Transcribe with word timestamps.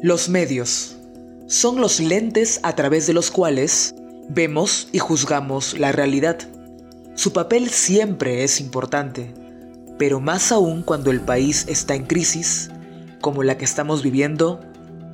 Los 0.00 0.28
medios 0.28 0.96
son 1.48 1.80
los 1.80 1.98
lentes 1.98 2.60
a 2.62 2.76
través 2.76 3.08
de 3.08 3.12
los 3.12 3.32
cuales 3.32 3.96
vemos 4.28 4.86
y 4.92 5.00
juzgamos 5.00 5.76
la 5.76 5.90
realidad. 5.90 6.38
Su 7.16 7.32
papel 7.32 7.68
siempre 7.70 8.44
es 8.44 8.60
importante, 8.60 9.34
pero 9.98 10.20
más 10.20 10.52
aún 10.52 10.82
cuando 10.82 11.10
el 11.10 11.20
país 11.20 11.64
está 11.66 11.96
en 11.96 12.04
crisis 12.04 12.70
como 13.20 13.42
la 13.42 13.58
que 13.58 13.64
estamos 13.64 14.04
viviendo 14.04 14.60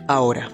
ahora. 0.07 0.51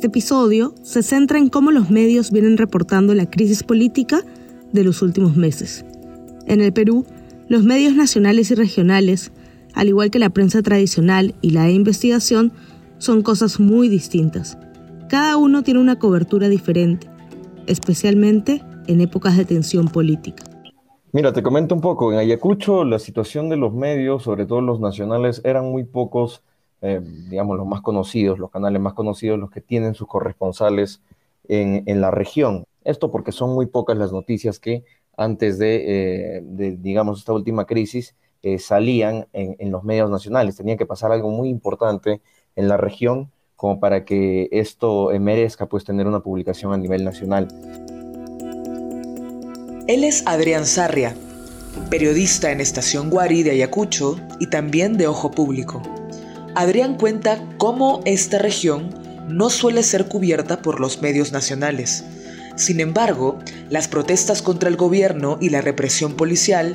Este 0.00 0.08
episodio 0.08 0.72
se 0.80 1.02
centra 1.02 1.36
en 1.38 1.50
cómo 1.50 1.72
los 1.72 1.90
medios 1.90 2.30
vienen 2.30 2.56
reportando 2.56 3.14
la 3.14 3.28
crisis 3.28 3.62
política 3.62 4.22
de 4.72 4.82
los 4.82 5.02
últimos 5.02 5.36
meses. 5.36 5.84
En 6.46 6.62
el 6.62 6.72
Perú, 6.72 7.04
los 7.48 7.64
medios 7.64 7.94
nacionales 7.94 8.50
y 8.50 8.54
regionales, 8.54 9.30
al 9.74 9.88
igual 9.88 10.10
que 10.10 10.18
la 10.18 10.30
prensa 10.30 10.62
tradicional 10.62 11.34
y 11.42 11.50
la 11.50 11.64
de 11.64 11.72
investigación, 11.72 12.50
son 12.96 13.20
cosas 13.20 13.60
muy 13.60 13.90
distintas. 13.90 14.56
Cada 15.10 15.36
uno 15.36 15.62
tiene 15.64 15.80
una 15.80 15.98
cobertura 15.98 16.48
diferente, 16.48 17.06
especialmente 17.66 18.62
en 18.86 19.02
épocas 19.02 19.36
de 19.36 19.44
tensión 19.44 19.88
política. 19.88 20.44
Mira, 21.12 21.34
te 21.34 21.42
comento 21.42 21.74
un 21.74 21.82
poco. 21.82 22.10
En 22.10 22.18
Ayacucho 22.18 22.84
la 22.86 23.00
situación 23.00 23.50
de 23.50 23.58
los 23.58 23.74
medios, 23.74 24.22
sobre 24.22 24.46
todo 24.46 24.62
los 24.62 24.80
nacionales, 24.80 25.42
eran 25.44 25.70
muy 25.70 25.84
pocos 25.84 26.42
eh, 26.82 27.00
digamos, 27.28 27.58
los 27.58 27.66
más 27.66 27.82
conocidos, 27.82 28.38
los 28.38 28.50
canales 28.50 28.80
más 28.80 28.94
conocidos, 28.94 29.38
los 29.38 29.50
que 29.50 29.60
tienen 29.60 29.94
sus 29.94 30.08
corresponsales 30.08 31.02
en, 31.46 32.00
la 32.00 32.10
región. 32.10 32.64
Esto 32.84 33.10
porque 33.10 33.32
son 33.32 33.54
muy 33.54 33.66
pocas 33.66 33.98
las 33.98 34.12
noticias 34.12 34.58
que 34.58 34.84
antes 35.16 35.58
de, 35.58 36.38
eh, 36.38 36.76
digamos, 36.78 37.18
esta 37.18 37.32
última 37.32 37.66
crisis 37.66 38.14
eh, 38.42 38.58
salían 38.58 39.26
en, 39.32 39.70
los 39.70 39.84
medios 39.84 40.08
nacionales. 40.10 40.56
Tenía 40.56 40.76
que 40.76 40.86
pasar 40.86 41.12
algo 41.12 41.30
muy 41.30 41.50
importante 41.50 42.22
en 42.56 42.68
la 42.68 42.78
región 42.78 43.30
como 43.56 43.78
para 43.78 44.06
que 44.06 44.48
esto 44.52 45.10
merezca 45.20 45.66
pues 45.66 45.84
tener 45.84 46.06
una 46.06 46.20
publicación 46.20 46.72
a 46.72 46.78
nivel 46.78 47.04
nacional. 47.04 47.48
Él 49.86 50.04
es 50.04 50.26
Adrián 50.26 50.64
Sarria, 50.64 51.14
periodista 51.90 52.52
en 52.52 52.60
Estación 52.62 53.10
Guari 53.10 53.42
de 53.42 53.50
Ayacucho 53.50 54.16
y 54.38 54.48
también 54.48 54.96
de 54.96 55.08
Ojo 55.08 55.30
Público. 55.30 55.82
Adrián 56.54 56.96
cuenta 56.96 57.38
cómo 57.58 58.00
esta 58.04 58.38
región 58.38 58.90
no 59.28 59.50
suele 59.50 59.82
ser 59.82 60.06
cubierta 60.06 60.62
por 60.62 60.80
los 60.80 61.00
medios 61.00 61.32
nacionales. 61.32 62.04
Sin 62.56 62.80
embargo, 62.80 63.38
las 63.68 63.86
protestas 63.86 64.42
contra 64.42 64.68
el 64.68 64.76
gobierno 64.76 65.38
y 65.40 65.50
la 65.50 65.60
represión 65.60 66.14
policial 66.14 66.74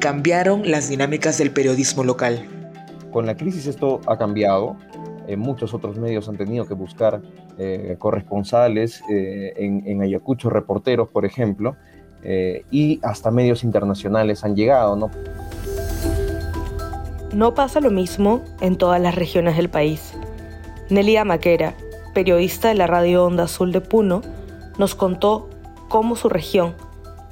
cambiaron 0.00 0.70
las 0.70 0.88
dinámicas 0.88 1.36
del 1.38 1.50
periodismo 1.50 2.04
local. 2.04 2.46
Con 3.10 3.26
la 3.26 3.36
crisis 3.36 3.66
esto 3.66 4.00
ha 4.06 4.16
cambiado. 4.16 4.76
Eh, 5.26 5.36
muchos 5.36 5.74
otros 5.74 5.98
medios 5.98 6.28
han 6.28 6.36
tenido 6.36 6.66
que 6.66 6.74
buscar 6.74 7.20
eh, 7.58 7.96
corresponsales 7.98 9.02
eh, 9.10 9.52
en, 9.56 9.82
en, 9.84 10.00
Ayacucho, 10.00 10.48
reporteros, 10.48 11.08
por 11.08 11.26
ejemplo, 11.26 11.76
y 12.70 12.98
hasta 13.02 13.30
medios 13.30 13.62
internacionales 13.62 14.42
han 14.42 14.56
llegado, 14.56 14.96
¿no? 14.96 15.08
No 17.32 17.54
pasa 17.54 17.80
lo 17.80 17.90
mismo 17.90 18.42
en 18.62 18.76
todas 18.76 19.02
las 19.02 19.14
regiones 19.14 19.56
del 19.58 19.68
país. 19.68 20.14
Nelia 20.88 21.26
Maquera, 21.26 21.74
periodista 22.14 22.68
de 22.68 22.74
la 22.74 22.86
radio 22.86 23.26
Onda 23.26 23.44
Azul 23.44 23.70
de 23.70 23.82
Puno, 23.82 24.22
nos 24.78 24.94
contó 24.94 25.50
cómo 25.88 26.16
su 26.16 26.30
región, 26.30 26.74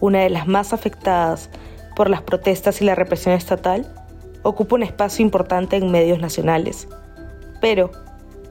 una 0.00 0.20
de 0.20 0.28
las 0.28 0.46
más 0.46 0.74
afectadas 0.74 1.48
por 1.96 2.10
las 2.10 2.20
protestas 2.20 2.82
y 2.82 2.84
la 2.84 2.94
represión 2.94 3.34
estatal, 3.34 3.86
ocupa 4.42 4.76
un 4.76 4.82
espacio 4.82 5.24
importante 5.24 5.76
en 5.76 5.90
medios 5.90 6.20
nacionales. 6.20 6.88
Pero, 7.62 7.90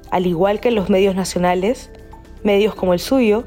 al 0.09 0.25
igual 0.25 0.59
que 0.59 0.71
los 0.71 0.89
medios 0.89 1.13
nacionales, 1.13 1.91
medios 2.43 2.73
como 2.73 2.93
el 2.93 2.99
suyo 2.99 3.43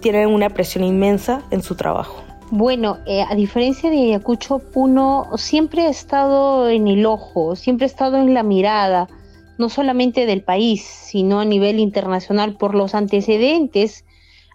tienen 0.00 0.30
una 0.30 0.48
presión 0.48 0.84
inmensa 0.84 1.42
en 1.50 1.62
su 1.62 1.74
trabajo. 1.74 2.22
Bueno, 2.54 2.98
eh, 3.06 3.22
a 3.22 3.34
diferencia 3.34 3.88
de 3.88 3.96
Ayacucho, 3.96 4.58
Puno 4.58 5.26
siempre 5.38 5.86
ha 5.86 5.88
estado 5.88 6.68
en 6.68 6.86
el 6.86 7.06
ojo, 7.06 7.56
siempre 7.56 7.86
ha 7.86 7.86
estado 7.86 8.18
en 8.18 8.34
la 8.34 8.42
mirada, 8.42 9.08
no 9.56 9.70
solamente 9.70 10.26
del 10.26 10.44
país, 10.44 10.82
sino 10.82 11.40
a 11.40 11.46
nivel 11.46 11.80
internacional 11.80 12.58
por 12.58 12.74
los 12.74 12.94
antecedentes 12.94 14.04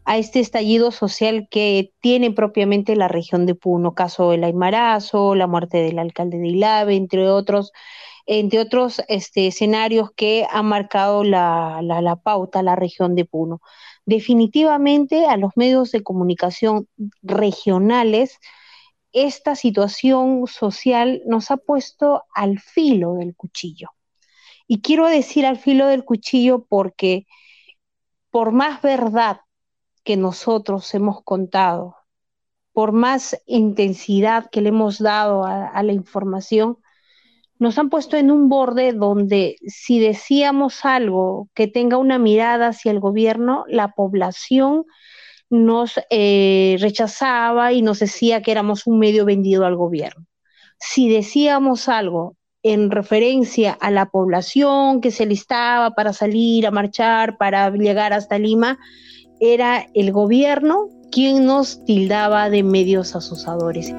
a 0.05 0.19
este 0.19 0.41
estallido 0.41 0.91
social 0.91 1.47
que 1.49 1.91
tiene 1.99 2.29
propiamente 2.29 2.95
la 2.95 3.07
región 3.07 3.47
de 3.47 3.55
Puno, 3.55 3.95
caso 3.95 4.29
del 4.29 4.43
Aymarazo, 4.43 5.33
la 5.33 5.47
muerte 5.47 5.77
del 5.79 5.97
alcalde 5.97 6.37
de 6.37 6.49
Ilave, 6.49 6.95
entre 6.95 7.27
otros, 7.31 7.71
entre 8.27 8.59
otros 8.59 9.01
este, 9.07 9.47
escenarios 9.47 10.11
que 10.15 10.45
han 10.51 10.67
marcado 10.67 11.23
la, 11.23 11.79
la, 11.81 12.01
la 12.01 12.15
pauta 12.15 12.61
la 12.61 12.75
región 12.75 13.15
de 13.15 13.25
Puno 13.25 13.59
definitivamente 14.07 15.27
a 15.27 15.35
los 15.35 15.51
medios 15.57 15.91
de 15.91 16.01
comunicación 16.01 16.87
regionales, 17.21 18.39
esta 19.11 19.55
situación 19.55 20.47
social 20.47 21.21
nos 21.25 21.51
ha 21.51 21.57
puesto 21.57 22.23
al 22.33 22.59
filo 22.59 23.15
del 23.15 23.35
cuchillo. 23.35 23.89
Y 24.65 24.79
quiero 24.79 25.07
decir 25.07 25.45
al 25.45 25.57
filo 25.57 25.87
del 25.87 26.05
cuchillo 26.05 26.65
porque 26.69 27.27
por 28.31 28.53
más 28.53 28.81
verdad 28.81 29.41
que 30.05 30.15
nosotros 30.15 30.93
hemos 30.93 31.21
contado, 31.23 31.97
por 32.71 32.93
más 32.93 33.41
intensidad 33.45 34.49
que 34.49 34.61
le 34.61 34.69
hemos 34.69 34.99
dado 34.99 35.43
a, 35.43 35.83
la 35.83 35.91
información, 35.91 36.77
nos 37.59 37.77
han 37.77 37.89
puesto 37.89 38.17
en 38.17 38.31
un 38.31 38.49
borde 38.49 38.93
donde 38.93 39.55
si 39.65 39.99
decíamos 39.99 40.85
algo 40.85 41.49
que 41.53 41.67
tenga 41.67 41.97
una 41.97 42.19
mirada 42.19 42.67
hacia 42.67 42.91
el 42.91 42.99
gobierno, 42.99 43.65
la 43.67 43.93
población 43.93 44.85
nos 45.49 45.99
eh, 46.09 46.77
rechazaba 46.79 47.73
y 47.73 47.81
nos 47.81 47.99
decía 47.99 48.41
que 48.41 48.51
éramos 48.51 48.85
un 48.85 48.99
medio 48.99 49.25
vendido 49.25 49.65
al 49.65 49.75
gobierno. 49.75 50.25
Si 50.79 51.09
decíamos 51.09 51.89
algo 51.89 52.35
en 52.63 52.91
referencia 52.91 53.71
a 53.79 53.91
la 53.91 54.07
población 54.07 55.01
que 55.01 55.11
se 55.11 55.25
listaba 55.25 55.91
para 55.91 56.13
salir 56.13 56.67
a 56.67 56.71
marchar, 56.71 57.37
para 57.37 57.69
llegar 57.71 58.13
hasta 58.13 58.37
Lima, 58.37 58.77
era 59.39 59.87
el 59.93 60.11
gobierno 60.11 60.89
quien 61.11 61.45
nos 61.45 61.83
tildaba 61.85 62.49
de 62.49 62.63
medios 62.63 63.15
asusadores. 63.15 63.93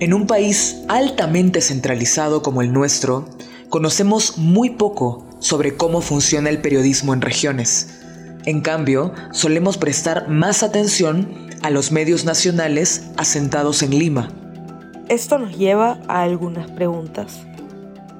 En 0.00 0.14
un 0.14 0.28
país 0.28 0.84
altamente 0.86 1.60
centralizado 1.60 2.40
como 2.40 2.62
el 2.62 2.72
nuestro, 2.72 3.24
conocemos 3.68 4.38
muy 4.38 4.70
poco 4.70 5.26
sobre 5.40 5.76
cómo 5.76 6.02
funciona 6.02 6.50
el 6.50 6.60
periodismo 6.60 7.14
en 7.14 7.20
regiones. 7.20 8.00
En 8.44 8.60
cambio, 8.60 9.12
solemos 9.32 9.76
prestar 9.76 10.28
más 10.28 10.62
atención 10.62 11.48
a 11.62 11.70
los 11.70 11.90
medios 11.90 12.24
nacionales 12.24 13.10
asentados 13.16 13.82
en 13.82 13.98
Lima. 13.98 14.30
Esto 15.08 15.36
nos 15.36 15.58
lleva 15.58 15.98
a 16.06 16.22
algunas 16.22 16.70
preguntas. 16.70 17.44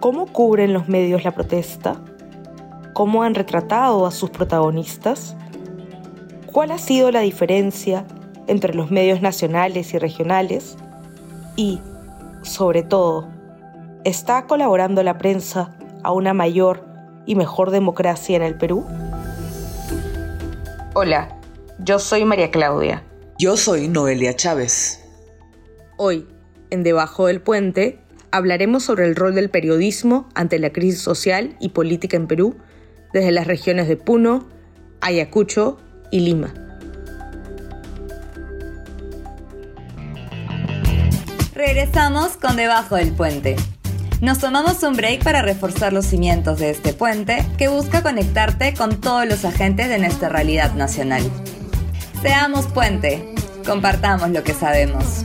¿Cómo 0.01 0.27
cubren 0.27 0.73
los 0.73 0.89
medios 0.89 1.23
la 1.23 1.31
protesta? 1.31 2.03
¿Cómo 2.93 3.23
han 3.23 3.37
retratado 3.37 4.05
a 4.05 4.11
sus 4.11 4.31
protagonistas? 4.31 5.37
¿Cuál 6.47 6.73
ha 6.73 6.79
sido 6.79 7.13
la 7.13 7.21
diferencia 7.21 8.05
entre 8.49 8.75
los 8.75 8.91
medios 8.91 9.23
nacionales 9.23 9.95
y 9.95 9.99
regionales? 9.99 10.77
Y, 11.59 11.81
sobre 12.43 12.85
todo, 12.85 13.29
¿está 14.05 14.47
colaborando 14.47 15.03
la 15.03 15.19
prensa 15.19 15.77
a 16.05 16.13
una 16.13 16.33
mayor 16.33 16.87
y 17.27 17.35
mejor 17.35 17.73
democracia 17.73 18.37
en 18.37 18.43
el 18.43 18.57
Perú? 18.57 18.87
Hola, 20.95 21.37
yo 21.81 21.99
soy 21.99 22.25
María 22.25 22.53
Claudia. 22.53 23.03
Yo 23.41 23.57
soy 23.57 23.89
Noelia 23.89 24.37
Chávez. 24.37 25.05
Hoy, 25.97 26.29
en 26.71 26.85
Debajo 26.85 27.27
del 27.27 27.41
Puente, 27.41 27.99
hablaremos 28.31 28.85
sobre 28.85 29.07
el 29.07 29.17
rol 29.17 29.35
del 29.35 29.51
periodismo 29.51 30.29
ante 30.37 30.61
la 30.61 30.71
crisis 30.71 31.01
social 31.01 31.57
y 31.59 31.71
política 31.71 32.17
en 32.17 32.29
Perú, 32.29 32.55
desde 33.13 33.33
las 33.33 33.49
regiones 33.49 33.89
de 33.89 33.97
Puno, 33.97 34.49
Ayacucho 35.01 35.79
y 36.13 36.21
Lima. 36.21 36.68
Regresamos 41.59 42.37
con 42.37 42.55
Debajo 42.55 42.95
del 42.95 43.11
Puente. 43.11 43.57
Nos 44.21 44.39
tomamos 44.39 44.81
un 44.85 44.95
break 44.95 45.25
para 45.25 45.43
reforzar 45.43 45.93
los 45.93 46.07
cimientos 46.07 46.61
de 46.61 46.71
este 46.71 46.93
puente 46.93 47.45
que 47.59 47.67
busca 47.67 48.01
conectarte 48.01 48.75
con 48.75 49.01
todos 49.01 49.27
los 49.27 49.45
agentes 49.45 49.89
de 49.89 49.99
nuestra 49.99 50.29
realidad 50.29 50.75
nacional. 50.75 51.29
Seamos 52.23 52.67
puente, 52.67 53.35
compartamos 53.67 54.31
lo 54.31 54.45
que 54.45 54.55
sabemos. 54.55 55.25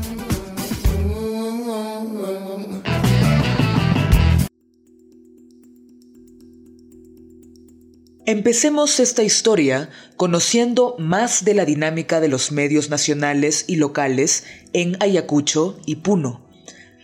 Empecemos 8.25 9.02
esta 9.02 9.22
historia 9.22 9.90
conociendo 10.16 10.96
más 10.98 11.44
de 11.44 11.54
la 11.54 11.66
dinámica 11.66 12.22
de 12.22 12.30
los 12.30 12.54
medios 12.54 12.90
nacionales 12.90 13.66
y 13.68 13.75
locales 13.75 14.46
en 14.72 14.96
Ayacucho 15.02 15.78
y 15.86 15.98
Puno. 15.98 16.48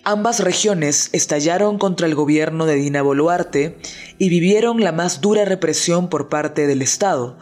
Ambas 0.05 0.39
regiones 0.39 1.09
estallaron 1.11 1.77
contra 1.77 2.07
el 2.07 2.15
gobierno 2.15 2.65
de 2.65 2.75
Dina 2.75 3.01
Boluarte 3.01 3.77
y 4.17 4.29
vivieron 4.29 4.81
la 4.81 4.93
más 4.93 5.19
dura 5.19 5.43
represión 5.43 6.09
por 6.09 6.29
parte 6.29 6.67
del 6.67 6.81
Estado. 6.81 7.37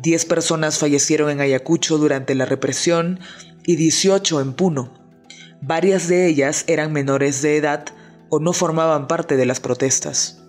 Diez 0.00 0.24
personas 0.24 0.80
fallecieron 0.80 1.30
en 1.30 1.40
Ayacucho 1.40 1.98
durante 1.98 2.34
la 2.34 2.44
represión 2.44 3.20
y 3.64 3.76
18 3.76 4.40
en 4.40 4.52
Puno. 4.52 4.94
Varias 5.60 6.08
de 6.08 6.26
ellas 6.26 6.64
eran 6.66 6.92
menores 6.92 7.40
de 7.40 7.56
edad 7.56 7.84
o 8.30 8.40
no 8.40 8.52
formaban 8.52 9.06
parte 9.06 9.36
de 9.36 9.46
las 9.46 9.60
protestas. 9.60 10.41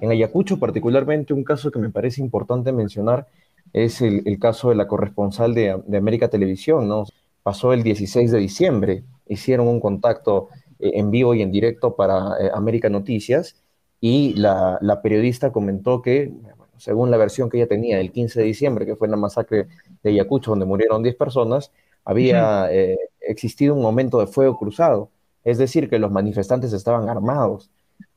En 0.00 0.10
Ayacucho 0.10 0.58
particularmente 0.58 1.32
un 1.32 1.44
caso 1.44 1.70
que 1.70 1.78
me 1.78 1.90
parece 1.90 2.20
importante 2.20 2.72
mencionar 2.72 3.26
es 3.72 4.00
el, 4.00 4.38
caso 4.38 4.70
de 4.70 4.76
la 4.76 4.86
corresponsal 4.86 5.54
de, 5.54 5.70
América 5.70 6.28
Televisión, 6.28 6.88
¿no? 6.88 7.04
Pasó 7.42 7.72
el 7.72 7.82
16 7.82 8.30
de 8.30 8.38
diciembre, 8.38 9.04
hicieron 9.26 9.68
un 9.68 9.80
contacto 9.80 10.48
eh, 10.78 10.92
en 10.94 11.10
vivo 11.10 11.34
y 11.34 11.42
en 11.42 11.50
directo 11.50 11.94
para 11.94 12.36
eh, 12.40 12.50
América 12.54 12.88
Noticias 12.88 13.56
y 14.00 14.34
la, 14.34 15.00
periodista 15.02 15.52
comentó 15.52 16.02
que, 16.02 16.32
según 16.76 17.10
la 17.10 17.16
versión 17.16 17.50
que 17.50 17.58
ella 17.58 17.68
tenía 17.68 17.98
del 17.98 18.12
15 18.12 18.40
de 18.40 18.46
diciembre, 18.46 18.86
que 18.86 18.96
fue 18.96 19.08
la 19.08 19.16
masacre 19.16 19.66
de 20.02 20.10
Ayacucho 20.10 20.52
donde 20.52 20.66
murieron 20.66 21.02
10 21.02 21.16
personas, 21.16 21.72
había 22.04 22.72
eh, 22.72 22.96
existido 23.20 23.74
un 23.74 23.82
momento 23.82 24.20
de 24.20 24.26
fuego 24.26 24.56
cruzado, 24.56 25.10
es 25.44 25.58
decir, 25.58 25.90
que 25.90 25.98
los 25.98 26.12
manifestantes 26.12 26.72
estaban 26.72 27.08
armados 27.08 27.70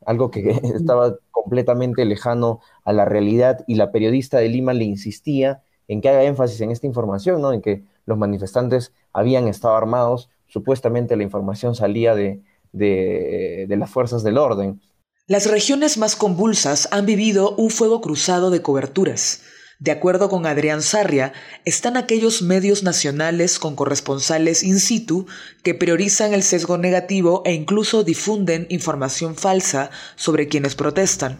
algo 0.06 0.32
que 0.32 0.50
estaba 0.76 1.16
completamente 1.32 2.06
lejano 2.06 2.60
a 2.84 2.94
la 2.94 3.06
realidad 3.06 3.64
y 3.68 3.76
la 3.76 3.92
periodista 3.92 4.40
de 4.40 4.50
Lima 4.50 4.74
le 4.74 4.86
insistía 4.86 5.64
en 5.88 6.02
que 6.02 6.10
haga 6.10 6.24
énfasis 6.24 6.62
en 6.62 6.72
esta 6.72 6.88
información, 6.88 7.42
¿no? 7.42 7.52
en 7.54 7.62
que 7.62 7.84
los 8.06 8.18
manifestantes 8.18 8.94
habían 9.14 9.48
estado 9.48 9.76
armados, 9.76 10.30
supuestamente 10.48 11.16
la 11.16 11.24
información 11.24 11.76
salía 11.76 12.16
de, 12.16 12.42
de, 12.72 13.66
de 13.68 13.78
las 13.78 13.90
fuerzas 13.90 14.24
del 14.24 14.38
orden. 14.38 14.82
Las 15.28 15.50
regiones 15.50 15.98
más 15.98 16.16
convulsas 16.16 16.88
han 16.92 17.06
vivido 17.06 17.56
un 17.56 17.70
fuego 17.70 18.02
cruzado 18.02 18.50
de 18.50 18.62
coberturas. 18.62 19.44
De 19.82 19.90
acuerdo 19.90 20.30
con 20.30 20.46
Adrián 20.46 20.84
Sarria, 20.84 21.34
están 21.66 21.98
aquellos 21.98 22.44
medios 22.44 22.84
nacionales 22.84 23.58
con 23.58 23.76
corresponsales 23.76 24.62
in 24.62 24.80
situ 24.80 25.26
que 25.64 25.74
priorizan 25.74 26.36
el 26.36 26.44
sesgo 26.44 26.78
negativo 26.78 27.42
e 27.46 27.54
incluso 27.54 28.04
difunden 28.04 28.68
información 28.70 29.34
falsa 29.34 29.90
sobre 30.16 30.48
quienes 30.48 30.76
protestan. 30.76 31.40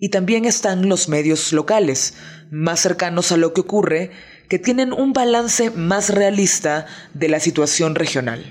Y 0.00 0.08
también 0.08 0.44
están 0.44 0.88
los 0.88 1.08
medios 1.08 1.52
locales, 1.52 2.16
más 2.50 2.80
cercanos 2.80 3.30
a 3.30 3.36
lo 3.36 3.52
que 3.52 3.60
ocurre, 3.60 4.10
que 4.48 4.58
tienen 4.58 4.92
un 4.92 5.12
balance 5.12 5.70
más 5.70 6.12
realista 6.12 6.86
de 7.14 7.28
la 7.28 7.38
situación 7.38 7.94
regional. 7.94 8.42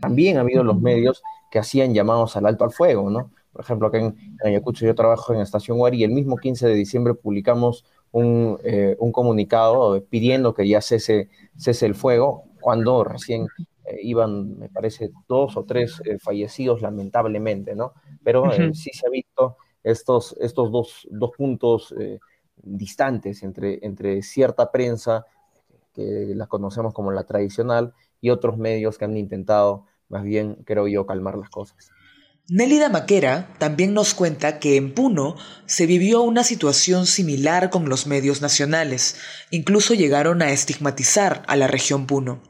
También 0.00 0.38
ha 0.38 0.40
habido 0.40 0.64
los 0.64 0.80
medios 0.80 1.22
que 1.50 1.58
hacían 1.58 1.92
llamados 1.92 2.38
al 2.38 2.46
alto 2.46 2.64
al 2.64 2.72
fuego, 2.72 3.10
¿no? 3.10 3.32
Por 3.52 3.60
ejemplo, 3.60 3.88
acá 3.88 3.98
en 3.98 4.16
Ayacucho 4.42 4.86
yo 4.86 4.94
trabajo 4.94 5.34
en 5.34 5.42
Estación 5.42 5.76
Guari 5.76 5.98
y 5.98 6.04
el 6.04 6.12
mismo 6.12 6.38
15 6.38 6.68
de 6.68 6.74
diciembre 6.74 7.12
publicamos 7.12 7.84
eh, 8.14 8.94
un, 8.98 9.10
comunicado 9.10 10.04
pidiendo 10.04 10.52
que 10.52 10.68
ya 10.68 10.82
cese, 10.82 11.30
cese 11.56 11.86
el 11.86 11.94
fuego, 11.94 12.44
cuando 12.60 13.04
recién 13.04 13.46
eh, 13.86 13.96
iban, 14.02 14.58
me 14.58 14.68
parece, 14.68 15.10
dos 15.26 15.56
o 15.56 15.64
tres 15.64 16.02
eh, 16.04 16.18
fallecidos 16.18 16.82
lamentablemente, 16.82 17.74
¿no? 17.74 17.94
Pero 18.22 18.44
sí 18.74 18.90
se 18.92 19.06
ha 19.06 19.10
visto 19.10 19.56
estos, 19.82 20.36
estos 20.40 20.70
dos, 20.70 21.08
dos 21.10 21.30
puntos 21.36 21.94
distantes 22.56 23.42
entre, 23.42 23.78
entre 23.82 24.22
cierta 24.22 24.70
prensa, 24.70 25.24
que 25.94 26.32
la 26.34 26.46
conocemos 26.46 26.92
como 26.92 27.12
la 27.12 27.24
tradicional, 27.24 27.94
y 28.20 28.28
otros 28.28 28.58
medios 28.58 28.98
que 28.98 29.06
han 29.06 29.16
intentado, 29.16 29.86
más 30.10 30.22
bien, 30.22 30.56
creo 30.64 30.86
yo, 30.86 31.06
calmar 31.06 31.38
las 31.38 31.48
cosas. 31.48 31.90
Nélida 32.48 32.88
Maquera 32.88 33.48
también 33.58 33.94
nos 33.94 34.14
cuenta 34.14 34.58
que 34.58 34.76
en 34.76 34.92
Puno 34.92 35.36
se 35.66 35.86
vivió 35.86 36.22
una 36.22 36.42
situación 36.42 37.06
similar 37.06 37.70
con 37.70 37.88
los 37.88 38.06
medios 38.06 38.42
nacionales, 38.42 39.16
incluso 39.50 39.94
llegaron 39.94 40.42
a 40.42 40.50
estigmatizar 40.50 41.44
a 41.46 41.56
la 41.56 41.68
región 41.68 42.06
Puno. 42.06 42.42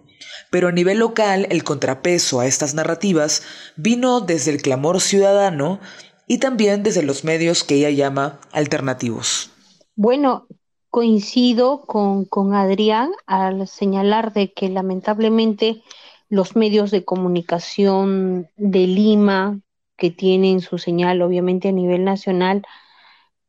Pero 0.50 0.68
a 0.68 0.72
nivel 0.72 0.98
local 0.98 1.46
el 1.50 1.62
contrapeso 1.62 2.40
a 2.40 2.46
estas 2.46 2.74
narrativas 2.74 3.42
vino 3.76 4.20
desde 4.20 4.50
el 4.50 4.62
clamor 4.62 5.00
ciudadano 5.00 5.78
y 6.26 6.38
también 6.38 6.82
desde 6.82 7.02
los 7.02 7.22
medios 7.22 7.62
que 7.62 7.74
ella 7.74 7.90
llama 7.90 8.40
alternativos. 8.50 9.50
Bueno, 9.94 10.46
coincido 10.88 11.82
con, 11.82 12.24
con 12.24 12.54
Adrián 12.54 13.10
al 13.26 13.68
señalar 13.68 14.32
de 14.32 14.52
que 14.52 14.70
lamentablemente 14.70 15.82
los 16.30 16.56
medios 16.56 16.90
de 16.90 17.04
comunicación 17.04 18.48
de 18.56 18.86
Lima, 18.86 19.60
que 20.02 20.10
tienen 20.10 20.60
su 20.62 20.78
señal 20.78 21.22
obviamente 21.22 21.68
a 21.68 21.72
nivel 21.72 22.02
nacional, 22.02 22.66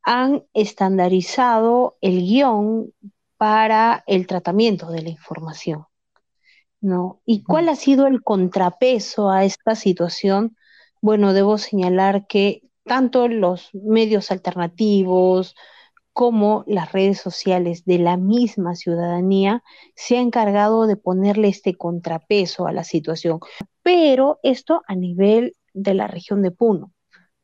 han 0.03 0.43
estandarizado 0.53 1.97
el 1.99 2.19
guion 2.21 2.93
para 3.37 4.03
el 4.05 4.27
tratamiento 4.27 4.91
de 4.91 5.01
la 5.01 5.09
información. 5.09 5.87
¿no? 6.79 7.21
¿Y 7.25 7.41
cuál 7.41 7.69
ha 7.69 7.75
sido 7.75 8.05
el 8.05 8.21
contrapeso 8.21 9.31
a 9.31 9.45
esta 9.45 9.73
situación? 9.73 10.55
Bueno, 11.01 11.33
debo 11.33 11.57
señalar 11.57 12.27
que 12.27 12.61
tanto 12.83 13.27
los 13.27 13.71
medios 13.73 14.29
alternativos 14.29 15.55
como 16.11 16.63
las 16.67 16.91
redes 16.91 17.19
sociales 17.19 17.83
de 17.85 17.97
la 17.97 18.15
misma 18.15 18.75
ciudadanía 18.75 19.63
se 19.95 20.17
han 20.19 20.27
encargado 20.27 20.85
de 20.85 20.97
ponerle 20.97 21.47
este 21.47 21.75
contrapeso 21.75 22.67
a 22.67 22.73
la 22.73 22.83
situación, 22.83 23.39
pero 23.81 24.39
esto 24.43 24.83
a 24.87 24.93
nivel 24.93 25.55
de 25.73 25.93
la 25.93 26.07
región 26.07 26.41
de 26.41 26.51
Puno, 26.51 26.93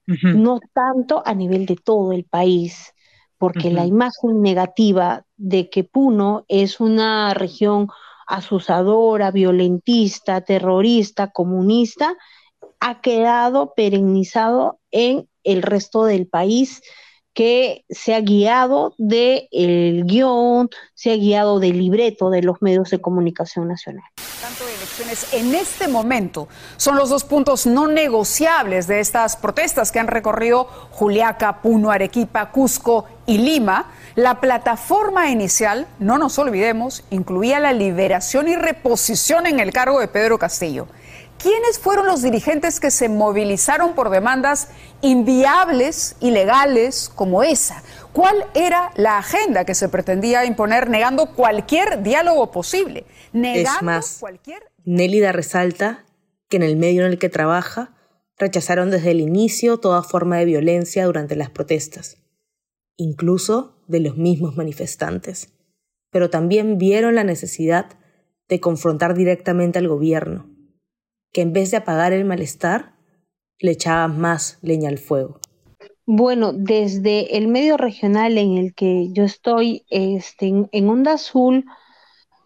no 0.05 0.59
tanto 0.74 1.21
a 1.25 1.36
nivel 1.36 1.65
de 1.65 1.75
todo 1.75 2.13
el 2.13 2.24
país, 2.24 2.93
porque 3.38 3.71
la 3.71 3.86
imagen 3.86 4.41
negativa 4.41 5.24
de 5.38 5.69
que 5.69 5.83
Puno 5.83 6.45
es 6.48 6.79
una 6.79 7.33
región 7.33 7.88
asusadora, 8.27 9.31
violentista, 9.31 10.41
terrorista, 10.41 11.31
comunista, 11.31 12.15
ha 12.79 13.01
quedado 13.01 13.74
perennizado 13.75 14.79
en 14.91 15.27
el 15.43 15.62
resto 15.62 16.05
del 16.05 16.27
país 16.27 16.81
que 17.33 17.86
se 17.89 18.13
ha 18.13 18.21
guiado 18.21 18.93
del 18.98 19.48
el 19.51 20.05
guion, 20.05 20.69
se 20.93 21.12
ha 21.12 21.15
guiado 21.15 21.59
del 21.59 21.77
libreto 21.77 22.29
de 22.29 22.41
los 22.41 22.62
medios 22.62 22.89
de 22.89 23.00
comunicación 23.00 23.67
nacional. 23.67 24.03
Tanto 24.41 24.65
elecciones 24.89 25.34
en 25.34 25.55
este 25.55 25.88
momento 25.88 26.48
son 26.77 26.96
los 26.96 27.10
dos 27.10 27.24
puntos 27.24 27.65
no 27.65 27.88
negociables 27.88 28.88
de 28.88 29.00
estas 29.00 29.36
protestas 29.36 29.91
que 29.91 30.00
han 30.00 30.08
recorrido 30.08 30.65
Juliaca, 30.91 31.62
Puno, 31.62 31.91
Arequipa, 31.91 32.51
Cusco 32.51 33.05
y 33.25 33.38
Lima. 33.38 33.91
La 34.15 34.41
plataforma 34.41 35.29
inicial, 35.29 35.88
no 36.00 36.17
nos 36.17 36.39
olvidemos, 36.39 37.03
incluía 37.10 37.60
la 37.60 37.74
liberación 37.74 38.48
y 38.48 38.55
reposición 38.55 39.46
en 39.46 39.60
el 39.60 39.72
cargo 39.72 40.00
de 40.00 40.08
Pedro 40.08 40.39
Castillo. 40.39 40.88
¿Quiénes 41.38 41.79
fueron 41.79 42.05
los 42.05 42.22
dirigentes 42.22 42.81
que 42.81 42.91
se 42.91 43.08
movilizaron 43.08 43.93
por 43.93 44.10
demandas 44.10 44.69
inviables, 45.01 46.17
ilegales 46.19 47.10
como 47.15 47.43
esa? 47.43 47.81
¿Cuál 48.12 48.46
era 48.55 48.91
la 48.96 49.19
agenda 49.19 49.63
que 49.63 49.74
se 49.74 49.88
pretendía 49.88 50.43
imponer 50.43 50.89
negando 50.89 51.27
cualquier 51.27 52.03
diálogo 52.03 52.51
posible? 52.51 53.05
Negando 53.31 53.72
es 53.72 53.81
más, 53.81 54.17
cualquier... 54.19 54.69
Nélida 54.91 55.31
resalta 55.31 56.05
que 56.50 56.58
en 56.58 56.63
el 56.63 56.75
medio 56.75 57.05
en 57.05 57.12
el 57.12 57.19
que 57.19 57.29
trabaja 57.29 57.96
rechazaron 58.38 58.89
desde 58.89 59.12
el 59.12 59.19
inicio 59.19 59.77
toda 59.77 60.01
forma 60.01 60.38
de 60.38 60.46
violencia 60.46 61.05
durante 61.05 61.36
las 61.36 61.51
protestas, 61.51 62.17
incluso 62.98 63.84
de 63.88 64.00
los 64.00 64.17
mismos 64.17 64.58
manifestantes, 64.58 65.53
pero 66.10 66.29
también 66.29 66.77
vieron 66.77 67.13
la 67.13 67.24
necesidad 67.24 68.00
de 68.48 68.60
confrontar 68.60 69.15
directamente 69.15 69.77
al 69.77 69.88
gobierno 69.88 70.50
que 71.31 71.41
en 71.41 71.53
vez 71.53 71.69
de 71.69 71.77
apagar 71.77 72.12
el 72.12 72.25
malestar, 72.25 72.96
le 73.60 73.72
echaban 73.72 74.19
más 74.19 74.58
leña 74.63 74.89
al 74.89 74.98
fuego. 74.98 75.39
Bueno, 76.05 76.53
desde 76.53 77.38
el 77.38 77.48
medio 77.48 77.77
regional 77.77 78.39
en 78.39 78.58
el 78.58 78.74
que 78.74 79.10
yo 79.12 79.24
estoy, 79.24 79.86
este, 79.91 80.51
en, 80.72 80.89
Onda 80.89 81.13
Azul, 81.13 81.65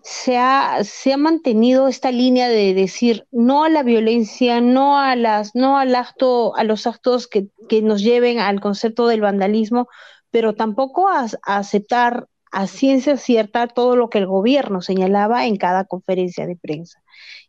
se 0.03 0.37
ha, 0.37 0.83
se 0.83 1.13
ha 1.13 1.17
mantenido 1.17 1.87
esta 1.87 2.11
línea 2.11 2.49
de 2.49 2.73
decir 2.73 3.25
no 3.31 3.63
a 3.63 3.69
la 3.69 3.83
violencia, 3.83 4.59
no 4.59 4.99
a 4.99 5.15
las, 5.15 5.55
no 5.55 5.77
al 5.77 5.95
acto, 5.95 6.55
a 6.57 6.65
los 6.65 6.85
actos 6.87 7.27
que, 7.27 7.47
nos 7.81 8.03
lleven 8.03 8.39
al 8.39 8.59
concepto 8.59 9.07
del 9.07 9.21
vandalismo, 9.21 9.87
pero 10.29 10.55
tampoco 10.55 11.07
a, 11.07 11.27
aceptar 11.43 12.27
a 12.51 12.67
ciencia 12.67 13.15
cierta 13.15 13.67
todo 13.67 13.95
lo 13.95 14.09
que 14.09 14.17
el 14.17 14.27
gobierno 14.27 14.81
señalaba 14.81 15.45
en 15.47 15.55
cada 15.55 15.85
conferencia 15.85 16.45
de 16.47 16.57
prensa. 16.57 17.01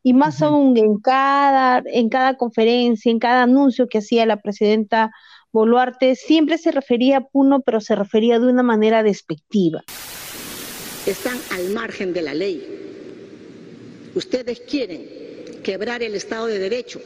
Y 0.05 0.15
más 0.15 0.41
aún 0.41 0.77
en 0.77 0.99
cada, 0.99 1.83
en 1.87 2.09
cada 2.09 2.37
conferencia, 2.37 3.11
en 3.11 3.19
cada 3.19 3.43
anuncio 3.43 3.89
que 3.89 3.99
hacía 3.99 4.27
la 4.27 4.41
presidenta 4.41 5.11
Boluarte, 5.53 6.15
siempre 6.15 6.59
se 6.59 6.71
refería 6.71 7.19
a 7.19 7.25
Puno, 7.25 7.63
pero 7.63 7.81
se 7.81 7.97
refería 7.97 8.39
de 8.39 8.47
una 8.47 8.63
manera 8.63 9.03
despectiva 9.03 9.83
están 11.07 11.39
al 11.51 11.71
margen 11.71 12.13
de 12.13 12.23
la 12.23 12.35
ley. 12.35 12.67
Ustedes 14.15 14.61
quieren 14.61 15.07
quebrar 15.63 16.03
el 16.03 16.15
Estado 16.15 16.47
de 16.47 16.59
Derecho. 16.59 17.01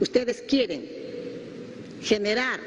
Ustedes 0.00 0.42
quieren 0.42 0.88
generar 2.02 2.60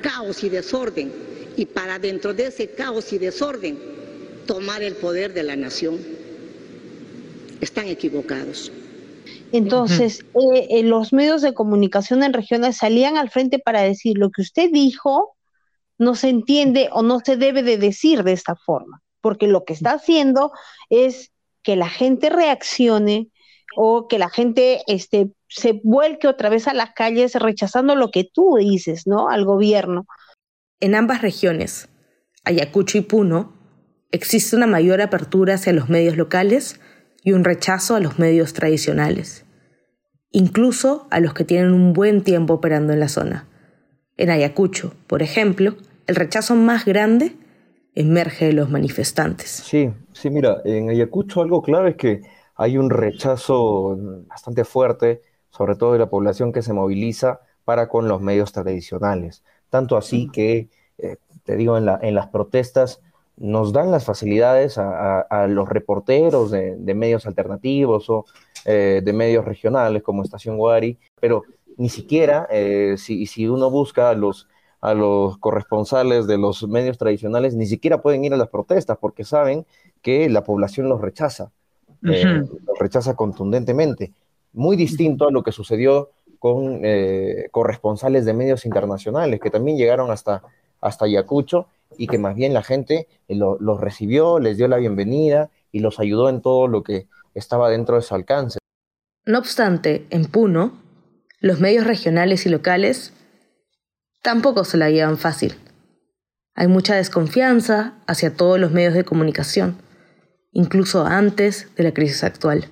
caos 0.00 0.44
y 0.44 0.48
desorden 0.48 1.12
y 1.56 1.66
para 1.66 1.98
dentro 1.98 2.34
de 2.34 2.46
ese 2.46 2.70
caos 2.70 3.12
y 3.12 3.18
desorden 3.18 3.78
tomar 4.46 4.82
el 4.82 4.94
poder 4.94 5.34
de 5.34 5.42
la 5.42 5.56
nación. 5.56 5.98
Están 7.60 7.88
equivocados. 7.88 8.70
Entonces, 9.50 10.24
eh, 10.34 10.68
eh, 10.70 10.82
los 10.84 11.12
medios 11.12 11.42
de 11.42 11.54
comunicación 11.54 12.22
en 12.22 12.32
regiones 12.32 12.76
salían 12.76 13.16
al 13.16 13.30
frente 13.30 13.58
para 13.58 13.82
decir 13.82 14.18
lo 14.18 14.30
que 14.30 14.42
usted 14.42 14.70
dijo 14.70 15.34
no 15.96 16.14
se 16.14 16.28
entiende 16.28 16.90
o 16.92 17.02
no 17.02 17.20
se 17.24 17.36
debe 17.36 17.64
de 17.64 17.76
decir 17.76 18.22
de 18.22 18.32
esta 18.32 18.54
forma 18.54 19.02
porque 19.20 19.46
lo 19.46 19.64
que 19.64 19.72
está 19.72 19.92
haciendo 19.92 20.52
es 20.90 21.32
que 21.62 21.76
la 21.76 21.88
gente 21.88 22.30
reaccione 22.30 23.28
o 23.76 24.08
que 24.08 24.18
la 24.18 24.28
gente 24.28 24.82
este, 24.86 25.30
se 25.48 25.80
vuelque 25.84 26.28
otra 26.28 26.48
vez 26.48 26.68
a 26.68 26.74
las 26.74 26.92
calles 26.94 27.34
rechazando 27.34 27.94
lo 27.94 28.10
que 28.10 28.24
tú 28.24 28.56
dices, 28.58 29.06
¿no? 29.06 29.28
Al 29.28 29.44
gobierno. 29.44 30.06
En 30.80 30.94
ambas 30.94 31.22
regiones, 31.22 31.88
Ayacucho 32.44 32.98
y 32.98 33.02
Puno, 33.02 33.52
existe 34.10 34.56
una 34.56 34.66
mayor 34.66 35.00
apertura 35.00 35.54
hacia 35.54 35.72
los 35.72 35.88
medios 35.88 36.16
locales 36.16 36.80
y 37.22 37.32
un 37.32 37.44
rechazo 37.44 37.94
a 37.94 38.00
los 38.00 38.18
medios 38.18 38.52
tradicionales, 38.52 39.44
incluso 40.30 41.06
a 41.10 41.20
los 41.20 41.34
que 41.34 41.44
tienen 41.44 41.72
un 41.72 41.92
buen 41.92 42.22
tiempo 42.22 42.54
operando 42.54 42.92
en 42.92 43.00
la 43.00 43.08
zona. 43.08 43.48
En 44.16 44.30
Ayacucho, 44.30 44.94
por 45.06 45.22
ejemplo, 45.22 45.76
el 46.06 46.16
rechazo 46.16 46.54
más 46.54 46.84
grande 46.84 47.36
emerge 47.98 48.46
de 48.46 48.52
los 48.52 48.70
manifestantes. 48.70 49.50
Sí, 49.50 49.90
sí, 50.12 50.30
mira, 50.30 50.62
en 50.64 50.88
Ayacucho 50.88 51.42
algo 51.42 51.62
clave 51.62 51.90
es 51.90 51.96
que 51.96 52.20
hay 52.54 52.78
un 52.78 52.90
rechazo 52.90 53.96
bastante 54.28 54.64
fuerte, 54.64 55.20
sobre 55.50 55.74
todo 55.74 55.94
de 55.94 55.98
la 55.98 56.08
población 56.08 56.52
que 56.52 56.62
se 56.62 56.72
moviliza 56.72 57.40
para 57.64 57.88
con 57.88 58.06
los 58.06 58.20
medios 58.20 58.52
tradicionales. 58.52 59.42
Tanto 59.68 59.96
así 59.96 60.28
que, 60.32 60.68
eh, 60.98 61.16
te 61.42 61.56
digo, 61.56 61.76
en, 61.76 61.86
la, 61.86 61.98
en, 62.00 62.14
las 62.14 62.28
protestas 62.28 63.00
nos 63.36 63.72
dan 63.72 63.90
las 63.90 64.04
facilidades 64.04 64.78
a, 64.78 65.46
los 65.48 65.68
reporteros 65.68 66.52
de, 66.52 66.94
medios 66.94 67.26
alternativos 67.26 68.08
o 68.10 68.26
eh, 68.64 69.00
de 69.04 69.12
medios 69.12 69.44
regionales 69.44 70.04
como 70.04 70.22
Estación 70.22 70.56
Guari, 70.56 70.98
pero 71.20 71.42
ni 71.76 71.88
siquiera 71.88 72.46
eh, 72.50 72.94
si, 72.96 73.26
si 73.26 73.48
uno 73.48 73.70
busca 73.70 74.12
los 74.14 74.48
a 74.80 74.94
los 74.94 75.38
corresponsales 75.38 76.26
de 76.26 76.38
los 76.38 76.66
medios 76.68 76.98
tradicionales 76.98 77.54
ni 77.54 77.66
siquiera 77.66 78.00
pueden 78.00 78.24
ir 78.24 78.32
a 78.34 78.36
las 78.36 78.48
protestas 78.48 78.98
porque 79.00 79.24
saben 79.24 79.66
que 80.02 80.28
la 80.28 80.44
población 80.44 80.88
los 80.88 81.00
rechaza, 81.00 81.50
eh, 82.04 82.24
los 82.24 82.78
rechaza 82.78 83.14
contundentemente. 83.14 84.12
Muy 84.52 84.76
distinto 84.76 85.28
a 85.28 85.32
lo 85.32 85.42
que 85.42 85.52
sucedió 85.52 86.10
con 86.38 86.80
eh, 86.84 87.48
corresponsales 87.50 88.24
de 88.24 88.34
medios 88.34 88.64
internacionales 88.64 89.40
que 89.40 89.50
también 89.50 89.76
llegaron 89.76 90.10
hasta, 90.10 90.42
hasta 90.80 91.06
Ayacucho 91.06 91.66
y 91.96 92.06
que 92.06 92.18
más 92.18 92.36
bien 92.36 92.54
la 92.54 92.62
gente 92.62 93.08
los 93.28 93.80
recibió, 93.80 94.38
les 94.38 94.56
dio 94.56 94.68
la 94.68 94.76
bienvenida 94.76 95.50
y 95.72 95.80
los 95.80 95.98
ayudó 95.98 96.28
en 96.28 96.40
todo 96.40 96.68
lo 96.68 96.82
que 96.82 97.06
estaba 97.34 97.68
dentro 97.68 97.96
de 97.96 98.02
su 98.02 98.14
alcance. 98.14 98.58
No 99.26 99.38
obstante, 99.38 100.06
en 100.10 100.26
Puno, 100.26 100.72
los 101.40 101.60
medios 101.60 101.86
regionales 101.86 102.46
y 102.46 102.48
locales 102.48 103.12
tampoco 104.22 104.64
se 104.64 104.76
la 104.76 104.90
llevan 104.90 105.18
fácil. 105.18 105.54
Hay 106.54 106.66
mucha 106.66 106.96
desconfianza 106.96 107.94
hacia 108.06 108.34
todos 108.34 108.58
los 108.58 108.72
medios 108.72 108.94
de 108.94 109.04
comunicación, 109.04 109.76
incluso 110.52 111.06
antes 111.06 111.68
de 111.76 111.84
la 111.84 111.92
crisis 111.92 112.24
actual. 112.24 112.68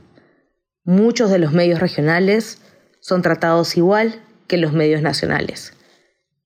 Muchos 0.84 1.30
de 1.30 1.38
los 1.38 1.52
medios 1.52 1.80
regionales 1.80 2.58
son 3.00 3.22
tratados 3.22 3.76
igual 3.76 4.20
que 4.48 4.56
los 4.56 4.72
medios 4.72 5.02
nacionales. 5.02 5.72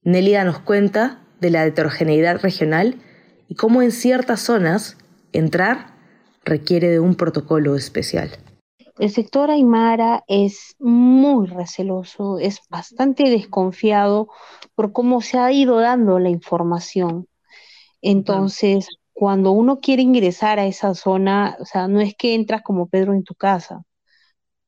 Nélida 0.03 0.45
nos 0.45 0.59
cuenta 0.59 1.21
de 1.41 1.51
la 1.51 1.65
heterogeneidad 1.65 2.41
regional 2.41 2.97
y 3.49 3.55
cómo 3.55 3.83
en 3.83 3.93
ciertas 3.93 4.41
zonas 4.41 4.97
entrar 5.33 5.95
requiere 6.45 6.89
de 6.89 7.01
un 7.01 7.15
protocolo 7.15 7.77
especial. 7.77 8.31
El 9.01 9.09
sector 9.09 9.51
Aymara 9.51 10.25
es 10.29 10.77
muy 10.79 11.47
receloso, 11.47 12.39
es 12.39 12.61
bastante 12.69 13.31
desconfiado 13.31 14.29
por 14.75 14.93
cómo 14.93 15.23
se 15.23 15.39
ha 15.39 15.51
ido 15.53 15.81
dando 15.81 16.19
la 16.19 16.29
información. 16.29 17.27
Entonces, 18.03 18.89
cuando 19.15 19.53
uno 19.53 19.81
quiere 19.81 20.03
ingresar 20.03 20.59
a 20.59 20.67
esa 20.67 20.95
zona, 20.95 21.57
o 21.61 21.65
sea, 21.65 21.89
no 21.89 22.03
es 22.03 22.15
que 22.15 22.35
entras 22.35 22.61
como 22.61 22.89
Pedro 22.89 23.15
en 23.15 23.25
tu 23.25 23.35
casa. 23.35 23.85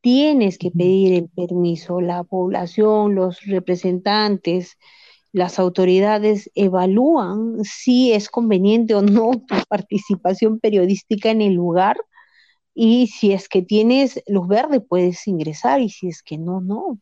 Tienes 0.01 0.57
que 0.57 0.71
pedir 0.71 1.13
el 1.13 1.29
permiso. 1.29 2.01
La 2.01 2.25
población, 2.25 3.15
los 3.15 3.45
representantes, 3.45 4.79
las 5.31 5.59
autoridades 5.59 6.51
evalúan 6.55 7.63
si 7.65 8.15
es 8.15 8.31
conveniente 8.31 8.95
o 8.95 9.03
no 9.03 9.33
tu 9.47 9.57
participación 9.69 10.59
periodística 10.59 11.31
en 11.31 11.43
el 11.43 11.53
lugar 11.53 11.99
y 12.75 13.09
si 13.09 13.33
es 13.33 13.49
que 13.49 13.63
tienes 13.63 14.23
luz 14.27 14.49
verde 14.49 14.81
puedes 14.81 15.27
ingresar 15.29 15.81
y 15.81 15.89
si 15.89 16.09
es 16.09 16.23
que 16.23 16.39
no, 16.39 16.61
no. 16.61 16.99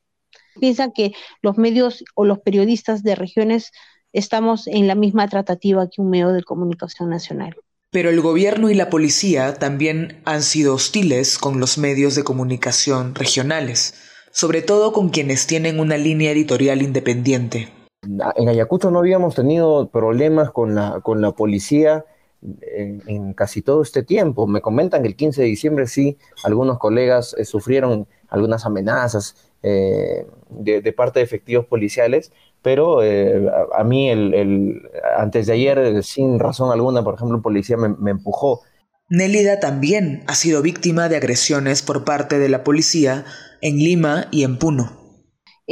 Piensan 0.59 0.93
que 0.93 1.13
los 1.43 1.59
medios 1.59 2.05
o 2.15 2.25
los 2.25 2.41
periodistas 2.41 3.03
de 3.03 3.15
regiones 3.15 3.73
estamos 4.13 4.67
en 4.67 4.87
la 4.87 4.95
misma 4.95 5.29
tratativa 5.29 5.89
que 5.89 6.01
un 6.01 6.11
medio 6.11 6.33
de 6.33 6.43
comunicación 6.43 7.11
nacional. 7.11 7.57
Pero 7.93 8.11
el 8.11 8.21
gobierno 8.21 8.71
y 8.71 8.75
la 8.75 8.91
policía 8.91 9.55
también 9.55 10.23
han 10.25 10.43
sido 10.43 10.75
hostiles 10.75 11.39
con 11.39 11.59
los 11.59 11.79
medios 11.79 12.15
de 12.15 12.25
comunicación 12.25 13.15
regionales, 13.15 13.95
sobre 14.31 14.63
todo 14.63 14.93
con 14.93 15.09
quienes 15.09 15.47
tienen 15.47 15.81
una 15.81 15.97
línea 15.97 16.31
editorial 16.31 16.83
independiente. 16.83 17.69
En 18.03 18.49
Ayacucho 18.49 18.91
no 18.91 19.01
habíamos 19.01 19.35
tenido 19.35 19.91
problemas 19.91 20.51
con 20.53 20.75
la, 20.75 21.01
con 21.03 21.21
la 21.21 21.33
policía 21.33 22.05
en, 22.43 23.35
casi 23.35 23.63
todo 23.63 23.83
este 23.83 24.03
tiempo. 24.03 24.47
Me 24.47 24.61
comentan 24.61 25.03
que 25.03 25.09
el 25.09 25.17
15 25.17 25.43
de 25.43 25.49
diciembre 25.49 25.87
sí, 25.87 26.19
algunos 26.45 26.79
colegas 26.79 27.35
eh, 27.39 27.45
sufrieron 27.45 28.07
algunas 28.29 28.65
amenazas 28.65 29.37
eh, 29.63 30.27
de, 30.49 30.93
parte 30.93 31.19
de 31.19 31.25
efectivos 31.25 31.67
policiales, 31.67 32.33
pero 32.63 33.03
eh, 33.03 33.47
a, 33.77 33.85
mí 33.85 34.11
el, 34.11 34.83
antes 35.17 35.47
de 35.47 35.53
ayer, 35.53 36.03
sin 36.03 36.39
razón 36.39 36.73
alguna, 36.73 37.03
por 37.03 37.15
ejemplo, 37.15 37.37
un 37.37 37.43
policía 37.43 37.77
me, 37.77 37.89
me 37.89 38.11
empujó. 38.11 38.63
Nélida 39.09 39.59
también 39.59 40.23
ha 40.29 40.35
sido 40.35 40.63
víctima 40.63 41.09
de 41.09 41.17
agresiones 41.17 41.83
por 41.83 42.05
parte 42.05 42.39
de 42.39 42.49
la 42.49 42.63
policía 42.63 43.25
en 43.61 43.79
Lima 43.79 44.29
y 44.31 44.45
en 44.45 44.59
Puno. 44.59 45.00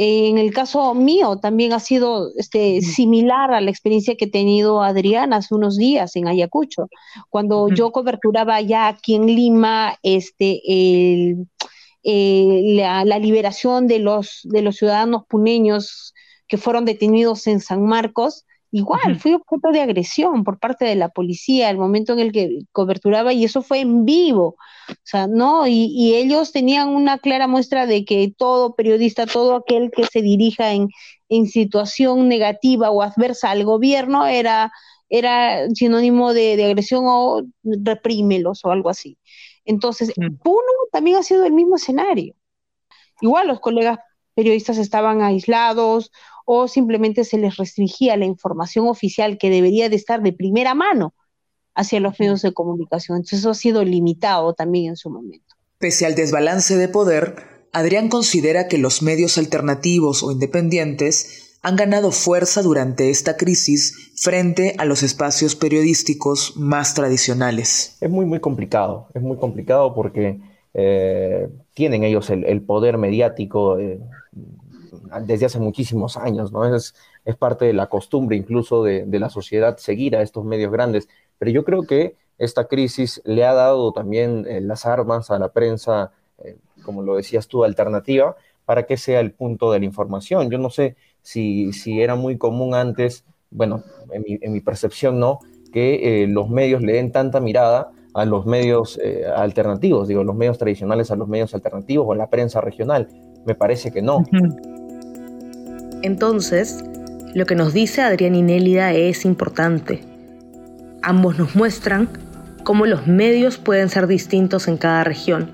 En 0.01 0.37
el 0.37 0.53
caso 0.53 0.93
mío 0.93 1.39
también 1.41 1.73
ha 1.73 1.81
sido 1.81 2.31
este, 2.37 2.81
similar 2.81 3.53
a 3.53 3.59
la 3.59 3.69
experiencia 3.69 4.15
que 4.15 4.25
he 4.25 4.31
tenido 4.31 4.81
Adriana 4.81 5.35
hace 5.35 5.53
unos 5.53 5.75
días 5.75 6.15
en 6.15 6.29
Ayacucho, 6.29 6.87
cuando 7.27 7.67
yo 7.67 7.91
coberturaba 7.91 8.61
ya 8.61 8.87
aquí 8.87 9.15
en 9.15 9.25
Lima 9.25 9.99
este, 10.01 10.61
eh, 10.65 11.35
la, 12.77 13.03
la, 13.03 13.19
liberación 13.19 13.87
de 13.87 13.99
los, 13.99 14.39
de 14.45 14.61
los 14.61 14.77
ciudadanos 14.77 15.23
puneños 15.27 16.13
que 16.47 16.55
fueron 16.55 16.85
detenidos 16.85 17.45
en 17.47 17.59
San 17.59 17.83
Marcos. 17.83 18.45
Igual, 18.71 19.19
fui 19.19 19.33
objeto 19.33 19.71
de 19.71 19.81
agresión 19.81 20.43
por 20.43 20.59
parte 20.59 20.85
de 20.85 20.95
la 20.95 21.09
policía 21.09 21.71
el 21.71 21.77
momento 21.77 22.13
en 22.13 22.19
el 22.19 22.31
que 22.31 22.59
coberturaba 22.71 23.33
y 23.33 23.43
eso 23.43 23.63
fue 23.63 23.79
en 23.79 24.05
vivo. 24.05 24.57
O 24.89 24.95
sea, 25.03 25.25
¿no? 25.25 25.65
Y, 25.67 26.13
ellos 26.15 26.51
tenían 26.51 26.89
una 26.89 27.17
clara 27.17 27.47
muestra 27.47 27.87
de 27.87 28.05
que 28.05 28.31
todo 28.37 28.75
periodista, 28.75 29.25
todo 29.25 29.55
aquel 29.55 29.89
que 29.91 30.05
se 30.05 30.21
dirija 30.21 30.73
en, 30.73 30.89
situación 31.47 32.27
negativa 32.27 32.89
o 32.89 33.01
adversa 33.01 33.51
al 33.51 33.63
gobierno 33.63 34.25
era, 34.25 34.71
era 35.09 35.67
sinónimo 35.73 36.33
de, 36.33 36.63
agresión 36.63 37.05
o 37.07 37.43
reprímelos 37.63 38.65
o 38.65 38.71
algo 38.71 38.89
así. 38.89 39.17
Entonces, 39.65 40.13
mm. 40.15 40.37
Puno 40.37 40.61
también 40.91 41.17
ha 41.17 41.23
sido 41.23 41.45
el 41.45 41.53
mismo 41.53 41.75
escenario. 41.75 42.35
Igual 43.21 43.47
los 43.47 43.59
colegas 43.59 43.99
periodistas 44.35 44.77
estaban 44.77 45.21
aislados 45.21 46.11
o 46.51 46.67
simplemente 46.67 47.25
se 47.25 47.37
les 47.37 47.57
restringía 47.57 48.17
la 48.17 48.25
información 48.25 48.87
oficial 48.87 49.37
que 49.37 49.51
debería 49.51 49.87
de 49.87 49.95
estar 49.95 50.23
de 50.23 50.33
primera 50.33 50.73
mano 50.73 51.13
hacia 51.75 51.99
los 51.99 52.19
medios 52.19 52.41
de 52.41 52.53
comunicación. 52.53 53.17
Entonces 53.17 53.41
eso 53.41 53.51
ha 53.51 53.53
sido 53.53 53.83
limitado 53.83 54.55
también 54.55 54.87
en 54.87 54.95
su 54.95 55.11
momento. 55.11 55.45
Pese 55.77 56.07
al 56.07 56.15
desbalance 56.15 56.75
de 56.75 56.87
poder, 56.87 57.35
Adrián 57.71 58.09
considera 58.09 58.67
que 58.67 58.79
los 58.79 59.03
medios 59.03 59.37
alternativos 59.37 60.23
o 60.23 60.31
independientes 60.31 61.59
han 61.61 61.75
ganado 61.75 62.11
fuerza 62.11 62.63
durante 62.63 63.11
esta 63.11 63.37
crisis 63.37 64.11
frente 64.15 64.73
a 64.79 64.85
los 64.85 65.03
espacios 65.03 65.55
periodísticos 65.55 66.57
más 66.57 66.95
tradicionales. 66.95 67.95
Es 68.01 68.09
muy, 68.09 68.25
muy 68.25 68.39
complicado, 68.39 69.09
es 69.13 69.21
muy 69.21 69.37
complicado 69.37 69.93
porque 69.93 70.39
eh, 70.73 71.47
tienen 71.75 72.03
ellos 72.03 72.31
el, 72.31 72.61
poder 72.63 72.97
mediático 72.97 73.77
eh, 73.77 73.99
desde 75.21 75.45
hace 75.45 75.59
muchísimos 75.59 76.17
años, 76.17 76.51
¿no? 76.51 76.75
Es, 76.75 76.95
es 77.25 77.35
parte 77.35 77.65
de 77.65 77.73
la 77.73 77.87
costumbre 77.87 78.35
incluso 78.35 78.83
de, 78.83 79.05
la 79.19 79.29
sociedad 79.29 79.77
seguir 79.77 80.15
a 80.15 80.21
estos 80.21 80.45
medios 80.45 80.71
grandes, 80.71 81.09
pero 81.37 81.51
yo 81.51 81.63
creo 81.63 81.83
que 81.83 82.15
esta 82.37 82.67
crisis 82.67 83.21
le 83.25 83.45
ha 83.45 83.53
dado 83.53 83.91
también 83.91 84.45
eh, 84.47 84.61
las 84.61 84.85
armas 84.85 85.29
a 85.29 85.39
la 85.39 85.49
prensa, 85.51 86.11
como 86.83 87.03
lo 87.03 87.17
decías 87.17 87.47
tú, 87.47 87.65
alternativa, 87.65 88.37
para 88.65 88.83
que 88.83 88.95
sea 88.97 89.19
el 89.19 89.31
punto 89.31 89.71
de 89.71 89.79
la 89.79 89.85
información. 89.85 90.49
Yo 90.49 90.57
no 90.57 90.69
sé 90.69 90.95
si, 91.21 91.73
si 91.73 92.01
era 92.01 92.15
muy 92.15 92.37
común 92.37 92.75
antes, 92.75 93.25
bueno, 93.51 93.83
en 94.11 94.53
mi, 94.53 94.61
percepción 94.61 95.19
no, 95.19 95.39
que 95.73 96.25
los 96.29 96.49
medios 96.49 96.81
le 96.81 96.93
den 96.93 97.11
tanta 97.11 97.39
mirada 97.41 97.91
a 98.13 98.25
los 98.25 98.45
medios 98.45 98.99
eh, 99.03 99.25
alternativos, 99.25 100.07
digo, 100.07 100.23
los 100.23 100.35
medios 100.35 100.57
tradicionales 100.57 101.11
a 101.11 101.15
los 101.15 101.27
medios 101.27 101.53
alternativos 101.53 102.05
o 102.07 102.15
la 102.15 102.29
prensa 102.29 102.61
regional. 102.61 103.07
Me 103.45 103.55
parece 103.55 103.91
que 103.91 104.01
no. 104.01 104.23
Entonces, 106.01 106.83
lo 107.33 107.45
que 107.45 107.55
nos 107.55 107.73
dice 107.73 108.01
Adrián 108.01 108.35
Inélida 108.35 108.93
es 108.93 109.25
importante. 109.25 110.01
Ambos 111.01 111.37
nos 111.37 111.55
muestran 111.55 112.09
cómo 112.63 112.85
los 112.85 113.07
medios 113.07 113.57
pueden 113.57 113.89
ser 113.89 114.07
distintos 114.07 114.67
en 114.67 114.77
cada 114.77 115.03
región 115.03 115.49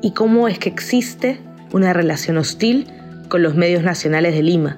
y 0.00 0.12
cómo 0.12 0.48
es 0.48 0.58
que 0.58 0.68
existe 0.68 1.40
una 1.72 1.92
relación 1.92 2.36
hostil 2.36 2.86
con 3.28 3.42
los 3.42 3.54
medios 3.54 3.82
nacionales 3.82 4.34
de 4.34 4.42
Lima, 4.42 4.76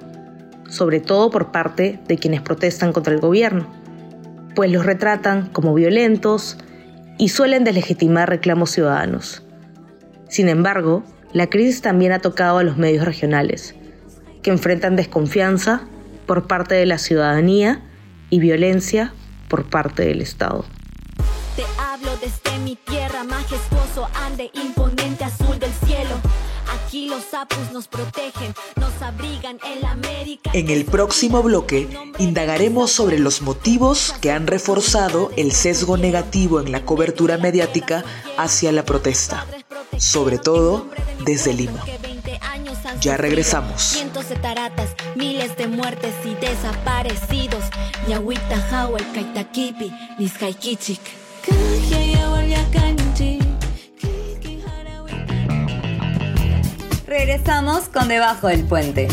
sobre 0.69 0.99
todo 0.99 1.29
por 1.29 1.51
parte 1.51 1.99
de 2.07 2.17
quienes 2.17 2.41
protestan 2.41 2.93
contra 2.93 3.13
el 3.13 3.19
gobierno, 3.19 3.67
pues 4.55 4.71
los 4.71 4.85
retratan 4.85 5.47
como 5.47 5.73
violentos, 5.73 6.57
y 7.17 7.29
suelen 7.29 7.63
deslegitimar 7.63 8.29
reclamos 8.29 8.71
ciudadanos. 8.71 9.43
Sin 10.27 10.49
embargo, 10.49 11.03
la 11.33 11.47
crisis 11.47 11.81
también 11.81 12.11
ha 12.11 12.19
tocado 12.19 12.57
a 12.57 12.63
los 12.63 12.77
medios 12.77 13.05
regionales, 13.05 13.75
que 14.45 14.51
enfrentan 14.51 14.95
desconfianza 14.95 15.81
por 16.27 16.45
parte 16.45 16.75
de 16.75 16.85
la 16.85 16.99
ciudadanía 16.99 17.81
y 18.29 18.37
violencia 18.37 19.11
por 19.47 19.65
parte 19.65 20.05
del 20.05 20.21
Estado. 20.21 20.65
Te 21.55 21.63
hablo 21.79 22.11
desde 22.17 22.59
mi 22.59 22.75
tierra, 22.75 23.23
majestuoso, 23.23 24.07
ande 24.13 24.51
imponente 24.53 25.23
azul 25.23 25.57
del 25.57 25.71
cielo. 25.87 26.11
Aquí 26.75 27.09
los 27.09 27.23
sapos 27.23 27.71
nos 27.73 27.87
protegen, 27.87 28.53
nos 28.75 29.01
abrigan 29.01 29.57
en 29.65 29.81
la 29.81 29.93
América. 29.93 30.51
En 30.53 30.69
el 30.69 30.85
próximo 30.85 31.41
bloque 31.41 31.87
indagaremos 32.19 32.91
sobre 32.91 33.17
los 33.17 33.41
motivos 33.41 34.13
que 34.21 34.31
han 34.31 34.45
reforzado 34.45 35.31
el 35.37 35.53
sesgo 35.53 35.97
negativo 35.97 36.61
en 36.61 36.71
la 36.71 36.85
cobertura 36.85 37.39
mediática 37.39 38.05
hacia 38.37 38.71
la 38.71 38.85
protesta, 38.85 39.47
sobre 39.97 40.37
todo 40.37 40.87
desde 41.25 41.51
Lima. 41.55 41.83
Ya 43.01 43.17
regresamos. 43.17 43.81
Cientos 43.81 44.29
de 44.29 44.35
taratas, 44.35 44.89
miles 45.15 45.55
de 45.57 45.67
muertes 45.67 46.13
y 46.23 46.33
desaparecidos. 46.35 47.63
Yahuita, 48.07 48.57
Hawel, 48.71 49.05
Kaitakipi, 49.13 49.91
Nizhaikichik. 50.17 51.01
Regresamos 57.05 57.87
con 57.89 58.07
Debajo 58.07 58.47
del 58.47 58.65
Puente. 58.65 59.07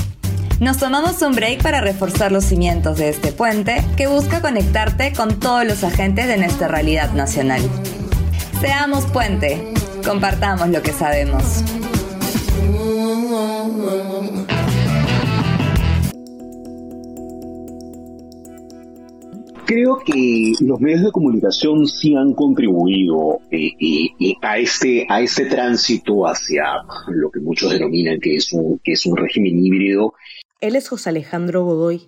Nos 0.61 0.79
tomamos 0.79 1.21
un 1.23 1.35
break 1.35 1.63
para 1.63 1.81
reforzar 1.81 2.31
los 2.31 2.45
cimientos 2.45 2.99
de 2.99 3.09
este 3.09 3.33
puente 3.33 3.85
que 3.97 4.07
busca 4.07 4.41
conectarte 4.41 5.13
con 5.13 5.41
todos 5.41 5.65
los 5.65 5.83
agentes 5.83 6.27
de 6.29 6.37
nuestra 6.37 6.69
realidad 6.69 7.13
nacional. 7.13 7.61
Seamos 8.61 9.07
puente, 9.07 9.73
compartamos 10.05 10.69
lo 10.69 10.83
que 10.83 10.93
sabemos. 10.93 11.65
Creo 19.73 19.99
que 20.05 20.53
los 20.61 20.81
medios 20.81 21.03
de 21.03 21.13
comunicación 21.13 21.87
sí 21.87 22.15
han 22.15 22.35
contribuido 22.35 23.41
eh, 23.51 23.71
eh, 23.81 24.35
a, 24.43 24.59
este, 24.59 25.07
a 25.09 25.23
este 25.23 25.47
tránsito 25.47 26.27
hacia 26.27 26.65
lo 27.09 27.31
que 27.31 27.41
muchos 27.41 27.73
denominan 27.73 28.21
que 28.21 28.37
es, 28.37 28.53
un, 28.53 28.79
que 28.85 28.93
es 28.93 29.07
un 29.07 29.17
régimen 29.17 29.65
híbrido. 29.65 30.13
Él 30.61 30.77
es 30.77 30.89
José 30.89 31.09
Alejandro 31.09 31.65
Godoy, 31.65 32.03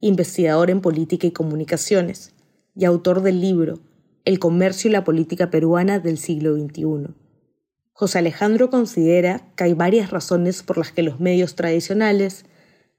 investigador 0.00 0.70
en 0.70 0.82
política 0.82 1.26
y 1.26 1.30
comunicaciones 1.30 2.34
y 2.76 2.84
autor 2.84 3.22
del 3.22 3.40
libro 3.40 3.80
El 4.26 4.38
comercio 4.38 4.90
y 4.90 4.92
la 4.92 5.04
política 5.04 5.50
peruana 5.50 5.98
del 5.98 6.18
siglo 6.18 6.56
XXI. 6.56 7.14
José 7.98 8.20
Alejandro 8.20 8.70
considera 8.70 9.42
que 9.56 9.64
hay 9.64 9.74
varias 9.74 10.10
razones 10.10 10.62
por 10.62 10.78
las 10.78 10.92
que 10.92 11.02
los 11.02 11.18
medios 11.18 11.56
tradicionales, 11.56 12.44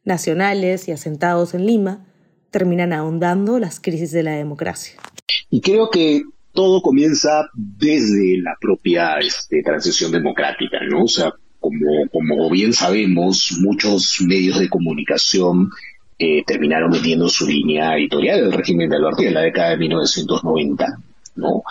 nacionales 0.03 0.89
y 0.89 0.91
asentados 0.91 1.53
en 1.53 1.65
Lima 1.65 2.05
terminan 2.51 2.91
ahondando 2.91 3.59
las 3.59 3.79
crisis 3.79 4.11
de 4.11 4.23
la 4.23 4.33
democracia. 4.33 4.99
Y 5.49 5.61
creo 5.61 5.89
que 5.89 6.23
todo 6.51 6.81
comienza 6.81 7.47
desde 7.53 8.41
la 8.41 8.57
propia 8.59 9.19
este, 9.19 9.63
transición 9.63 10.11
democrática, 10.11 10.79
¿no? 10.89 11.05
O 11.05 11.07
sea, 11.07 11.31
como, 11.61 12.49
bien 12.49 12.73
sabemos, 12.73 13.57
muchos 13.61 14.19
medios 14.19 14.59
de 14.59 14.67
comunicación 14.67 15.69
eh, 16.17 16.43
terminaron 16.45 16.91
metiendo 16.91 17.29
su 17.29 17.47
línea 17.47 17.95
editorial 17.95 18.41
del 18.41 18.51
régimen 18.51 18.89
de 18.89 18.97
Alberti 18.97 19.27
en 19.27 19.33
la 19.33 19.41
década 19.43 19.69
de 19.69 19.77
1990. 19.77 20.99
¿No? 21.39 21.63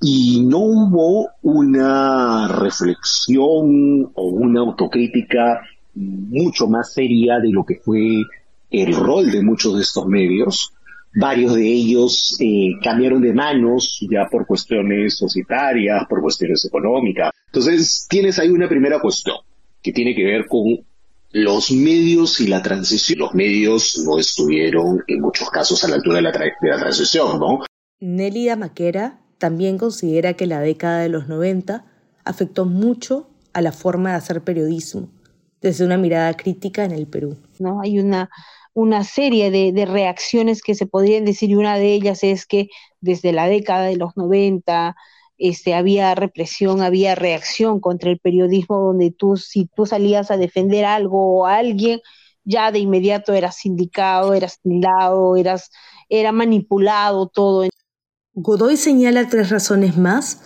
Y 0.00 0.44
no 0.46 0.58
hubo 0.58 1.28
una 1.42 2.48
reflexión 2.48 4.10
o 4.14 4.24
una 4.28 4.60
autocrítica 4.60 5.60
mucho 5.94 6.68
más 6.68 6.92
seria 6.92 7.38
de 7.40 7.50
lo 7.50 7.64
que 7.64 7.76
fue 7.76 8.22
el 8.70 8.94
rol 8.94 9.30
de 9.30 9.42
muchos 9.42 9.76
de 9.76 9.82
estos 9.82 10.06
medios. 10.06 10.72
Varios 11.14 11.54
de 11.54 11.66
ellos 11.66 12.36
eh, 12.38 12.72
cambiaron 12.82 13.20
de 13.22 13.32
manos 13.32 13.98
ya 14.10 14.28
por 14.30 14.46
cuestiones 14.46 15.16
societarias, 15.16 16.06
por 16.08 16.20
cuestiones 16.20 16.64
económicas. 16.64 17.32
Entonces, 17.46 18.06
tienes 18.08 18.38
ahí 18.38 18.50
una 18.50 18.68
primera 18.68 19.00
cuestión 19.00 19.36
que 19.82 19.92
tiene 19.92 20.14
que 20.14 20.24
ver 20.24 20.46
con 20.46 20.84
los 21.32 21.70
medios 21.70 22.40
y 22.40 22.46
la 22.46 22.62
transición. 22.62 23.20
Los 23.20 23.34
medios 23.34 24.02
no 24.04 24.18
estuvieron 24.18 25.02
en 25.06 25.20
muchos 25.20 25.50
casos 25.50 25.82
a 25.84 25.88
la 25.88 25.96
altura 25.96 26.16
de 26.16 26.22
la, 26.22 26.32
de 26.32 26.68
la 26.68 26.78
transición, 26.78 27.38
¿no? 27.38 27.60
Nelly 28.00 28.48
Maquera 28.56 29.20
también 29.38 29.78
considera 29.78 30.34
que 30.34 30.46
la 30.46 30.60
década 30.60 31.00
de 31.00 31.08
los 31.08 31.28
90 31.28 31.84
afectó 32.24 32.64
mucho 32.64 33.28
a 33.52 33.62
la 33.62 33.72
forma 33.72 34.10
de 34.10 34.16
hacer 34.16 34.42
periodismo, 34.42 35.08
desde 35.60 35.84
una 35.84 35.96
mirada 35.96 36.34
crítica 36.34 36.84
en 36.84 36.92
el 36.92 37.06
Perú. 37.06 37.36
¿no? 37.58 37.80
Hay 37.80 37.98
una 37.98 38.30
una 38.78 39.02
serie 39.02 39.50
de, 39.50 39.86
reacciones 39.86 40.62
que 40.62 40.76
se 40.76 40.86
podrían 40.86 41.24
decir 41.24 41.50
y 41.50 41.56
una 41.56 41.76
de 41.76 41.94
ellas 41.94 42.22
es 42.22 42.46
que 42.46 42.68
desde 43.00 43.32
la 43.32 43.48
década 43.48 43.86
de 43.86 43.96
los 43.96 44.16
90 44.16 44.94
este, 45.36 45.74
había 45.74 46.14
represión, 46.14 46.80
había 46.80 47.16
reacción 47.16 47.80
contra 47.80 48.10
el 48.10 48.20
periodismo 48.20 48.78
donde 48.78 49.10
tú, 49.10 49.36
si 49.36 49.66
tú 49.66 49.84
salías 49.84 50.30
a 50.30 50.36
defender 50.36 50.84
algo 50.84 51.40
o 51.40 51.46
a 51.46 51.56
alguien, 51.56 52.00
ya 52.44 52.70
de 52.70 52.78
inmediato 52.78 53.34
eras 53.34 53.56
sindicado, 53.56 54.32
eras 54.32 54.60
tildado, 54.60 55.36
eras, 55.36 55.70
era 56.08 56.30
manipulado 56.30 57.26
todo. 57.26 57.64
Godoy 58.40 58.76
señala 58.76 59.28
tres 59.28 59.50
razones 59.50 59.96
más 59.96 60.40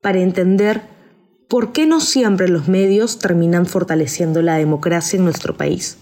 para 0.00 0.20
entender 0.20 0.82
por 1.48 1.72
qué 1.72 1.86
no 1.86 2.00
siempre 2.00 2.48
los 2.48 2.68
medios 2.68 3.18
terminan 3.18 3.66
fortaleciendo 3.66 4.42
la 4.42 4.56
democracia 4.56 5.16
en 5.16 5.24
nuestro 5.24 5.56
país 5.56 5.98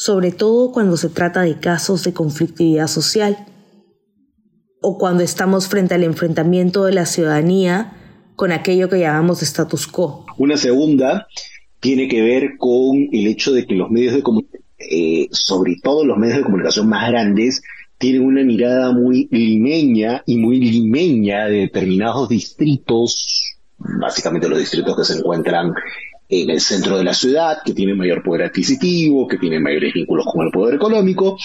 sobre 0.00 0.32
todo 0.32 0.72
cuando 0.72 0.96
se 0.96 1.10
trata 1.10 1.42
de 1.42 1.58
casos 1.58 2.04
de 2.04 2.14
conflictividad 2.14 2.86
social 2.86 3.36
o 4.80 4.96
cuando 4.96 5.22
estamos 5.22 5.68
frente 5.68 5.94
al 5.94 6.04
enfrentamiento 6.04 6.86
de 6.86 6.92
la 6.92 7.04
ciudadanía 7.04 7.92
con 8.34 8.50
aquello 8.50 8.88
que 8.88 8.98
llamamos 8.98 9.42
status 9.42 9.86
quo. 9.86 10.24
Una 10.38 10.56
segunda 10.56 11.26
tiene 11.80 12.08
que 12.08 12.22
ver 12.22 12.56
con 12.56 13.08
el 13.12 13.26
hecho 13.26 13.52
de 13.52 13.66
que 13.66 13.74
los 13.74 13.90
medios 13.90 14.14
de 14.14 14.22
comunicación, 14.22 14.64
eh, 14.78 15.28
sobre 15.32 15.76
todo 15.82 16.06
los 16.06 16.16
medios 16.16 16.38
de 16.38 16.44
comunicación 16.44 16.88
más 16.88 17.10
grandes, 17.10 17.60
tienen 18.00 18.24
una 18.24 18.42
mirada 18.42 18.92
muy 18.92 19.28
limeña 19.30 20.22
y 20.24 20.38
muy 20.38 20.58
limeña 20.58 21.44
de 21.44 21.56
determinados 21.56 22.30
distritos, 22.30 23.58
básicamente 23.76 24.48
los 24.48 24.58
distritos 24.58 24.96
que 24.96 25.04
se 25.04 25.18
encuentran 25.18 25.74
en 26.26 26.48
el 26.48 26.62
centro 26.62 26.96
de 26.96 27.04
la 27.04 27.12
ciudad, 27.12 27.58
que 27.62 27.74
tiene 27.74 27.94
mayor 27.94 28.22
poder 28.22 28.46
adquisitivo, 28.46 29.28
que 29.28 29.36
tiene 29.36 29.60
mayores 29.60 29.92
vínculos 29.92 30.24
con 30.32 30.46
el 30.46 30.50
poder 30.50 30.76
económico, 30.76 31.36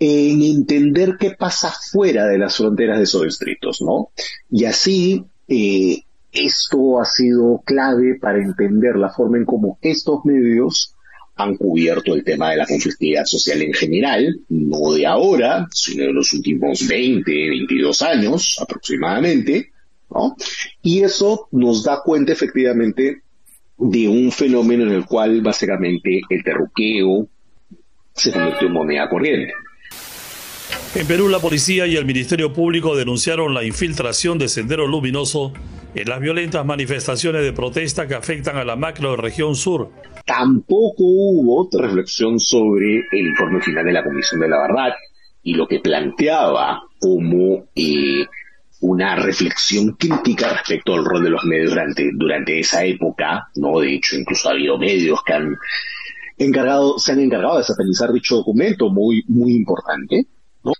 en 0.00 0.42
entender 0.42 1.16
qué 1.20 1.36
pasa 1.38 1.72
fuera 1.92 2.26
de 2.26 2.38
las 2.38 2.56
fronteras 2.56 2.98
de 2.98 3.04
esos 3.04 3.22
distritos, 3.22 3.80
¿no? 3.80 4.08
Y 4.50 4.64
así, 4.64 5.24
eh, 5.46 6.02
esto 6.32 7.00
ha 7.00 7.04
sido 7.04 7.62
clave 7.64 8.18
para 8.20 8.42
entender 8.42 8.96
la 8.96 9.10
forma 9.10 9.36
en 9.36 9.44
cómo 9.44 9.78
estos 9.80 10.24
medios 10.24 10.96
han 11.36 11.56
cubierto 11.56 12.14
el 12.14 12.24
tema 12.24 12.50
de 12.50 12.58
la 12.58 12.66
conflictividad 12.66 13.24
social 13.24 13.62
en 13.62 13.72
general, 13.72 14.40
no 14.48 14.92
de 14.92 15.06
ahora, 15.06 15.66
sino 15.72 16.04
de 16.04 16.12
los 16.12 16.32
últimos 16.32 16.86
20, 16.86 17.30
22 17.30 18.02
años 18.02 18.58
aproximadamente, 18.60 19.70
¿no? 20.10 20.36
Y 20.82 21.02
eso 21.02 21.48
nos 21.52 21.84
da 21.84 22.00
cuenta 22.04 22.32
efectivamente 22.32 23.22
de 23.78 24.08
un 24.08 24.30
fenómeno 24.30 24.84
en 24.84 24.92
el 24.92 25.06
cual 25.06 25.40
básicamente 25.40 26.20
el 26.28 26.44
terruqueo 26.44 27.26
se 28.14 28.30
convirtió 28.30 28.68
en 28.68 28.72
moneda 28.74 29.08
corriente. 29.08 29.52
En 30.94 31.06
Perú, 31.06 31.28
la 31.28 31.38
policía 31.38 31.86
y 31.86 31.96
el 31.96 32.04
Ministerio 32.04 32.52
Público 32.52 32.94
denunciaron 32.94 33.54
la 33.54 33.64
infiltración 33.64 34.38
de 34.38 34.48
Sendero 34.48 34.86
Luminoso 34.86 35.54
en 35.94 36.08
las 36.08 36.20
violentas 36.20 36.64
manifestaciones 36.64 37.42
de 37.42 37.52
protesta 37.52 38.08
que 38.08 38.14
afectan 38.14 38.56
a 38.56 38.64
la 38.64 38.76
macro 38.76 39.16
región 39.16 39.54
sur. 39.54 39.90
Tampoco 40.24 41.04
hubo 41.04 41.68
reflexión 41.72 42.38
sobre 42.38 43.04
el 43.10 43.26
informe 43.28 43.60
final 43.60 43.84
de 43.84 43.92
la 43.92 44.04
Comisión 44.04 44.40
de 44.40 44.48
la 44.48 44.62
Verdad 44.62 44.94
y 45.42 45.54
lo 45.54 45.66
que 45.66 45.80
planteaba 45.80 46.82
como 47.00 47.64
eh, 47.74 48.24
una 48.80 49.16
reflexión 49.16 49.92
crítica 49.92 50.48
respecto 50.50 50.94
al 50.94 51.04
rol 51.04 51.22
de 51.24 51.30
los 51.30 51.44
medios 51.44 51.70
durante, 51.70 52.10
durante 52.14 52.58
esa 52.58 52.84
época, 52.84 53.48
¿no? 53.56 53.80
De 53.80 53.94
hecho, 53.94 54.16
incluso 54.16 54.48
ha 54.48 54.52
habido 54.52 54.78
medios 54.78 55.20
que 55.24 55.32
han 55.32 55.56
encargado, 56.38 56.98
se 56.98 57.12
han 57.12 57.20
encargado 57.20 57.58
de 57.58 57.64
satanizar 57.64 58.12
dicho 58.12 58.36
documento 58.36 58.90
muy, 58.90 59.24
muy 59.28 59.52
importante. 59.54 60.26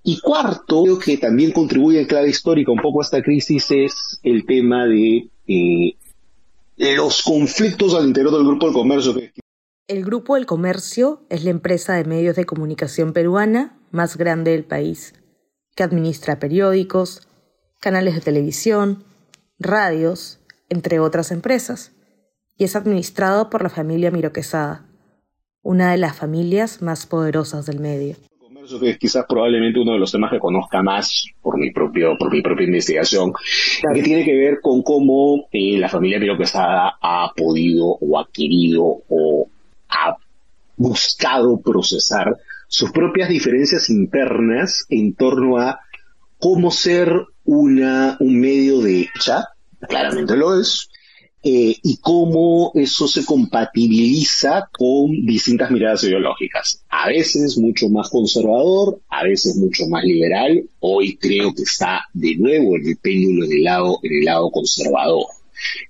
Y 0.04 0.20
cuarto, 0.20 0.84
creo 0.84 0.98
que 0.98 1.18
también 1.18 1.52
contribuye 1.52 2.00
en 2.00 2.06
clave 2.06 2.28
histórica 2.28 2.70
un 2.70 2.80
poco 2.80 3.00
a 3.00 3.04
esta 3.04 3.22
crisis 3.22 3.70
es 3.70 4.20
el 4.22 4.46
tema 4.46 4.86
de 4.86 5.28
eh, 5.48 5.96
los 6.96 7.22
conflictos 7.22 7.94
al 7.94 8.06
interior 8.06 8.32
del 8.32 8.46
Grupo 8.46 8.66
del 8.66 8.74
Comercio. 8.74 9.14
El 9.88 10.04
Grupo 10.04 10.36
del 10.36 10.46
Comercio 10.46 11.24
es 11.28 11.42
la 11.44 11.50
empresa 11.50 11.94
de 11.94 12.04
medios 12.04 12.36
de 12.36 12.44
comunicación 12.44 13.12
peruana 13.12 13.78
más 13.90 14.16
grande 14.16 14.52
del 14.52 14.64
país, 14.64 15.14
que 15.74 15.82
administra 15.82 16.38
periódicos, 16.38 17.28
canales 17.80 18.14
de 18.14 18.20
televisión, 18.20 19.04
radios, 19.58 20.38
entre 20.68 21.00
otras 21.00 21.32
empresas, 21.32 21.92
y 22.56 22.64
es 22.64 22.76
administrado 22.76 23.50
por 23.50 23.62
la 23.62 23.68
familia 23.68 24.12
Miroquesada, 24.12 24.86
una 25.62 25.90
de 25.90 25.98
las 25.98 26.16
familias 26.16 26.82
más 26.82 27.06
poderosas 27.06 27.66
del 27.66 27.80
medio 27.80 28.16
que 28.78 28.90
es 28.90 28.98
quizás 28.98 29.24
probablemente 29.28 29.80
uno 29.80 29.92
de 29.92 29.98
los 29.98 30.12
temas 30.12 30.30
que 30.30 30.38
conozca 30.38 30.82
más 30.82 31.26
por 31.40 31.58
mi 31.58 31.70
propio 31.70 32.16
por 32.18 32.30
mi 32.32 32.42
propia 32.42 32.66
investigación 32.66 33.32
que 33.94 34.02
tiene 34.02 34.24
que 34.24 34.34
ver 34.34 34.60
con 34.60 34.82
cómo 34.82 35.48
eh, 35.50 35.78
la 35.78 35.88
familia 35.88 36.20
Quesada 36.36 36.98
ha 37.00 37.32
podido 37.36 37.86
o 38.00 38.18
ha 38.18 38.28
querido 38.32 39.02
o 39.08 39.48
ha 39.88 40.16
buscado 40.76 41.60
procesar 41.60 42.36
sus 42.68 42.90
propias 42.90 43.28
diferencias 43.28 43.90
internas 43.90 44.86
en 44.88 45.14
torno 45.14 45.58
a 45.58 45.80
cómo 46.38 46.70
ser 46.70 47.12
una 47.44 48.16
un 48.20 48.40
medio 48.40 48.80
de 48.80 49.02
hecha 49.02 49.48
claramente 49.88 50.36
lo 50.36 50.60
es 50.60 50.88
eh, 51.44 51.76
y 51.82 51.96
cómo 52.00 52.70
eso 52.74 53.08
se 53.08 53.24
compatibiliza 53.24 54.68
con 54.72 55.10
distintas 55.26 55.70
miradas 55.70 56.04
ideológicas. 56.04 56.84
A 56.88 57.08
veces 57.08 57.58
mucho 57.58 57.88
más 57.88 58.10
conservador, 58.10 59.00
a 59.08 59.24
veces 59.24 59.56
mucho 59.56 59.88
más 59.88 60.04
liberal. 60.04 60.68
Hoy 60.78 61.16
creo 61.16 61.52
que 61.52 61.62
está 61.62 62.02
de 62.12 62.36
nuevo 62.36 62.76
en 62.76 62.86
el 62.86 62.96
péndulo 62.96 63.46
en 63.46 63.52
el 63.52 63.64
lado, 63.64 63.98
en 64.02 64.12
el 64.12 64.24
lado 64.24 64.50
conservador. 64.50 65.26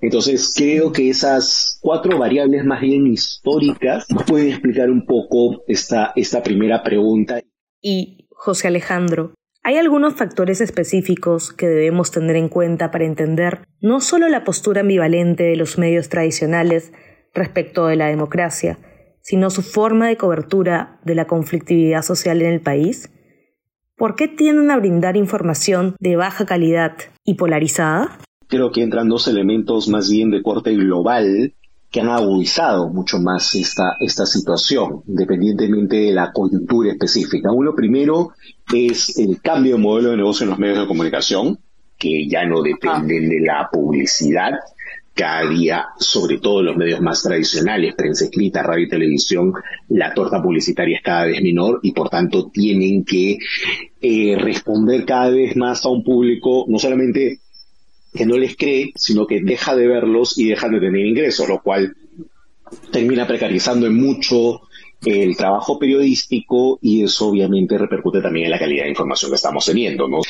Entonces 0.00 0.52
creo 0.56 0.92
que 0.92 1.10
esas 1.10 1.78
cuatro 1.80 2.18
variables 2.18 2.64
más 2.64 2.80
bien 2.80 3.06
históricas 3.06 4.06
pueden 4.26 4.48
explicar 4.48 4.90
un 4.90 5.04
poco 5.04 5.64
esta, 5.66 6.12
esta 6.16 6.42
primera 6.42 6.82
pregunta. 6.82 7.40
Y 7.80 8.26
José 8.30 8.68
Alejandro, 8.68 9.34
hay 9.64 9.76
algunos 9.76 10.14
factores 10.14 10.60
específicos 10.60 11.52
que 11.52 11.68
debemos 11.68 12.10
tener 12.10 12.34
en 12.34 12.48
cuenta 12.48 12.90
para 12.90 13.04
entender 13.04 13.60
no 13.80 14.00
solo 14.00 14.28
la 14.28 14.42
postura 14.42 14.80
ambivalente 14.80 15.44
de 15.44 15.56
los 15.56 15.78
medios 15.78 16.08
tradicionales 16.08 16.92
respecto 17.32 17.86
de 17.86 17.96
la 17.96 18.08
democracia, 18.08 18.78
sino 19.20 19.50
su 19.50 19.62
forma 19.62 20.08
de 20.08 20.16
cobertura 20.16 21.00
de 21.04 21.14
la 21.14 21.26
conflictividad 21.26 22.02
social 22.02 22.42
en 22.42 22.52
el 22.52 22.60
país. 22.60 23.10
¿Por 23.96 24.16
qué 24.16 24.26
tienden 24.26 24.72
a 24.72 24.78
brindar 24.78 25.16
información 25.16 25.94
de 26.00 26.16
baja 26.16 26.44
calidad 26.44 26.96
y 27.24 27.34
polarizada? 27.34 28.18
Creo 28.48 28.72
que 28.72 28.82
entran 28.82 29.08
dos 29.08 29.28
elementos 29.28 29.88
más 29.88 30.10
bien 30.10 30.30
de 30.30 30.42
corte 30.42 30.74
global 30.74 31.54
que 31.92 32.00
han 32.00 32.08
agudizado 32.08 32.88
mucho 32.88 33.18
más 33.18 33.54
esta, 33.54 33.96
esta 34.00 34.24
situación, 34.24 35.02
independientemente 35.06 35.96
de 35.96 36.12
la 36.12 36.32
coyuntura 36.32 36.90
específica. 36.90 37.52
Uno 37.52 37.74
primero 37.74 38.30
es 38.74 39.18
el 39.18 39.42
cambio 39.42 39.76
de 39.76 39.82
modelo 39.82 40.10
de 40.10 40.16
negocio 40.16 40.44
en 40.44 40.50
los 40.50 40.58
medios 40.58 40.78
de 40.78 40.86
comunicación, 40.86 41.58
que 41.98 42.26
ya 42.26 42.46
no 42.46 42.62
dependen 42.62 43.28
de 43.28 43.40
la 43.40 43.68
publicidad. 43.70 44.52
Cada 45.14 45.46
día, 45.46 45.88
sobre 45.98 46.38
todo 46.38 46.62
los 46.62 46.74
medios 46.78 47.02
más 47.02 47.22
tradicionales, 47.22 47.94
prensa 47.94 48.24
escrita, 48.24 48.62
radio 48.62 48.86
y 48.86 48.88
televisión, 48.88 49.52
la 49.90 50.14
torta 50.14 50.42
publicitaria 50.42 50.96
es 50.96 51.02
cada 51.02 51.26
vez 51.26 51.42
menor 51.42 51.80
y 51.82 51.92
por 51.92 52.08
tanto 52.08 52.48
tienen 52.50 53.04
que 53.04 53.36
eh, 54.00 54.36
responder 54.40 55.04
cada 55.04 55.28
vez 55.28 55.54
más 55.56 55.84
a 55.84 55.90
un 55.90 56.02
público 56.02 56.64
no 56.66 56.78
solamente 56.78 57.41
que 58.12 58.26
no 58.26 58.36
les 58.36 58.56
cree, 58.56 58.92
sino 58.96 59.26
que 59.26 59.40
deja 59.40 59.74
de 59.74 59.86
verlos 59.86 60.38
y 60.38 60.48
deja 60.48 60.68
de 60.68 60.80
tener 60.80 61.06
ingresos, 61.06 61.48
lo 61.48 61.62
cual 61.62 61.96
termina 62.90 63.26
precarizando 63.26 63.86
en 63.86 63.94
mucho 63.94 64.62
el 65.04 65.36
trabajo 65.36 65.78
periodístico 65.78 66.78
y 66.80 67.02
eso 67.02 67.28
obviamente 67.28 67.76
repercute 67.76 68.20
también 68.20 68.46
en 68.46 68.52
la 68.52 68.58
calidad 68.58 68.84
de 68.84 68.90
información 68.90 69.30
que 69.30 69.36
estamos 69.36 69.64
teniendo, 69.64 70.08
¿no? 70.08 70.20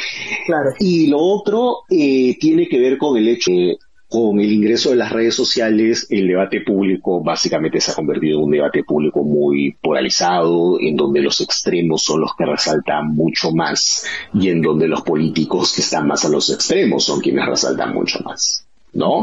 Claro. 0.47 0.71
Y 0.79 1.09
lo 1.09 1.19
otro 1.19 1.81
eh, 1.91 2.37
tiene 2.41 2.69
que 2.69 2.79
ver 2.79 2.97
con 2.97 3.17
el 3.17 3.29
hecho 3.29 3.51
de 3.51 3.77
con 4.13 4.41
el 4.41 4.53
ingreso 4.53 4.91
de 4.91 4.97
las 4.97 5.11
redes 5.11 5.35
sociales, 5.35 6.07
el 6.11 6.29
debate 6.29 6.61
público 6.61 7.23
básicamente 7.23 7.81
se 7.81 7.93
ha 7.93 7.95
convertido 7.95 8.39
en 8.39 8.45
un 8.45 8.51
debate 8.51 8.85
público 8.85 9.25
muy 9.25 9.75
polarizado, 9.81 10.77
en 10.79 10.97
donde 10.97 11.23
los 11.23 11.41
extremos 11.41 12.03
son 12.03 12.21
los 12.21 12.37
que 12.37 12.45
resaltan 12.45 13.15
mucho 13.15 13.53
más 13.53 14.05
y 14.35 14.51
en 14.51 14.61
donde 14.61 14.87
los 14.87 15.01
políticos 15.01 15.73
que 15.75 15.81
están 15.81 16.07
más 16.07 16.27
a 16.27 16.29
los 16.29 16.51
extremos 16.51 17.05
son 17.05 17.21
quienes 17.21 17.47
resaltan 17.47 17.95
mucho 17.95 18.19
más. 18.23 18.67
¿No? 18.93 19.23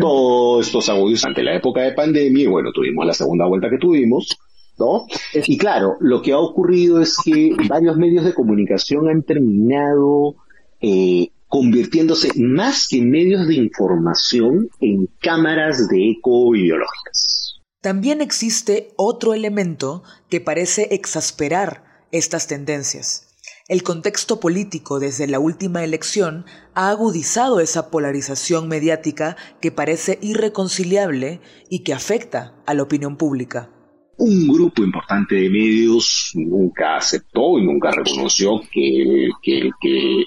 Todo 0.00 0.62
esto 0.62 0.80
se 0.80 0.92
agudizó 0.92 1.28
ante 1.28 1.42
la 1.42 1.56
época 1.56 1.82
de 1.82 1.92
pandemia 1.92 2.44
y 2.44 2.46
bueno, 2.46 2.72
tuvimos 2.72 3.04
la 3.04 3.12
segunda 3.12 3.44
vuelta 3.44 3.68
que 3.68 3.76
tuvimos, 3.76 4.38
¿no? 4.78 5.04
Y 5.34 5.58
claro, 5.58 5.98
lo 6.00 6.22
que 6.22 6.32
ha 6.32 6.38
ocurrido 6.38 7.02
es 7.02 7.18
que 7.22 7.54
varios 7.68 7.98
medios 7.98 8.24
de 8.24 8.32
comunicación 8.32 9.06
han 9.06 9.22
terminado 9.22 10.36
eh, 10.80 11.28
convirtiéndose 11.54 12.30
más 12.34 12.88
que 12.88 13.00
medios 13.00 13.46
de 13.46 13.54
información 13.54 14.68
en 14.80 15.08
cámaras 15.20 15.86
de 15.86 16.10
eco 16.10 16.52
ideológicas. 16.56 17.60
También 17.80 18.20
existe 18.20 18.88
otro 18.96 19.34
elemento 19.34 20.02
que 20.28 20.40
parece 20.40 20.88
exasperar 20.90 21.84
estas 22.10 22.48
tendencias. 22.48 23.28
El 23.68 23.84
contexto 23.84 24.40
político 24.40 24.98
desde 24.98 25.28
la 25.28 25.38
última 25.38 25.84
elección 25.84 26.44
ha 26.74 26.90
agudizado 26.90 27.60
esa 27.60 27.88
polarización 27.88 28.66
mediática 28.66 29.36
que 29.60 29.70
parece 29.70 30.18
irreconciliable 30.22 31.40
y 31.70 31.84
que 31.84 31.94
afecta 31.94 32.56
a 32.66 32.74
la 32.74 32.82
opinión 32.82 33.16
pública 33.16 33.70
un 34.18 34.48
grupo 34.48 34.82
importante 34.82 35.34
de 35.34 35.50
medios 35.50 36.30
nunca 36.34 36.96
aceptó 36.96 37.58
y 37.58 37.64
nunca 37.64 37.90
reconoció 37.90 38.60
que, 38.70 39.28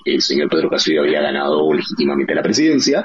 el 0.05 0.21
señor 0.21 0.49
Pedro 0.49 0.69
Castillo 0.69 1.01
había 1.01 1.21
ganado 1.21 1.73
legítimamente 1.73 2.35
la 2.35 2.43
presidencia 2.43 3.03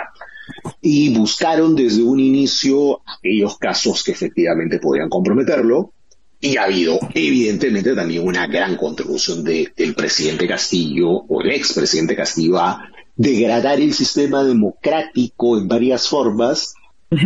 y 0.81 1.17
buscaron 1.17 1.75
desde 1.75 2.03
un 2.03 2.21
inicio 2.21 3.01
aquellos 3.07 3.59
casos 3.59 4.03
que 4.03 4.13
efectivamente 4.13 4.79
podían 4.79 5.09
comprometerlo 5.09 5.93
y 6.41 6.57
ha 6.57 6.65
habido 6.65 6.99
evidentemente 7.15 7.95
también 7.95 8.27
una 8.27 8.49
gran 8.49 8.77
contribución 8.77 9.45
del 9.45 9.95
presidente 9.97 10.49
Castillo 10.49 11.09
o 11.11 11.41
el 11.41 11.53
expresidente 11.53 12.17
Castillo 12.17 12.59
a 12.59 12.89
degradar 13.15 13.81
el 13.81 13.95
sistema 13.95 14.43
democrático 14.43 15.57
en 15.57 15.69
varias 15.69 16.09
formas 16.09 16.75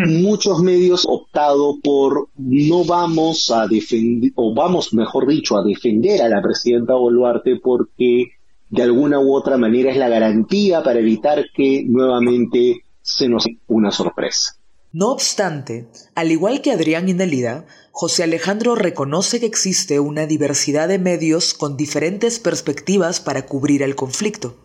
muchos 0.07 0.61
medios 0.61 1.07
optado 1.09 1.79
por 1.83 2.29
no 2.37 2.85
vamos 2.85 3.51
a 3.51 3.67
defender, 3.67 4.33
o 4.35 4.55
vamos, 4.55 4.93
mejor 4.93 5.27
dicho, 5.27 5.57
a 5.57 5.65
defender 5.65 6.23
a 6.23 6.29
la 6.29 6.43
presidenta 6.43 6.95
Boluarte 6.95 7.57
porque 7.63 8.25
de 8.69 8.83
alguna 8.83 9.21
u 9.21 9.35
otra 9.35 9.57
manera 9.57 9.91
es 9.91 9.97
la 9.97 10.09
garantía 10.09 10.83
para 10.83 10.99
evitar 10.99 11.45
que 11.55 11.85
nuevamente 11.87 12.83
se 13.01 13.29
nos 13.29 13.47
una 13.69 13.91
sorpresa. 13.91 14.57
No 14.93 15.11
obstante, 15.11 15.89
al 16.15 16.33
igual 16.33 16.63
que 16.63 16.73
Adrián 16.73 17.09
y 17.09 17.13
Nelida, 17.13 17.67
José 17.93 18.23
Alejandro 18.23 18.75
reconoce 18.75 19.41
que 19.41 19.47
existe 19.47 20.01
una 20.01 20.27
diversidad 20.27 20.89
de 20.89 20.99
medios 20.99 21.55
con 21.55 21.77
diferentes 21.77 22.39
perspectivas 22.39 23.21
para 23.21 23.47
cubrir 23.47 23.83
el 23.83 23.95
conflicto. 23.95 24.57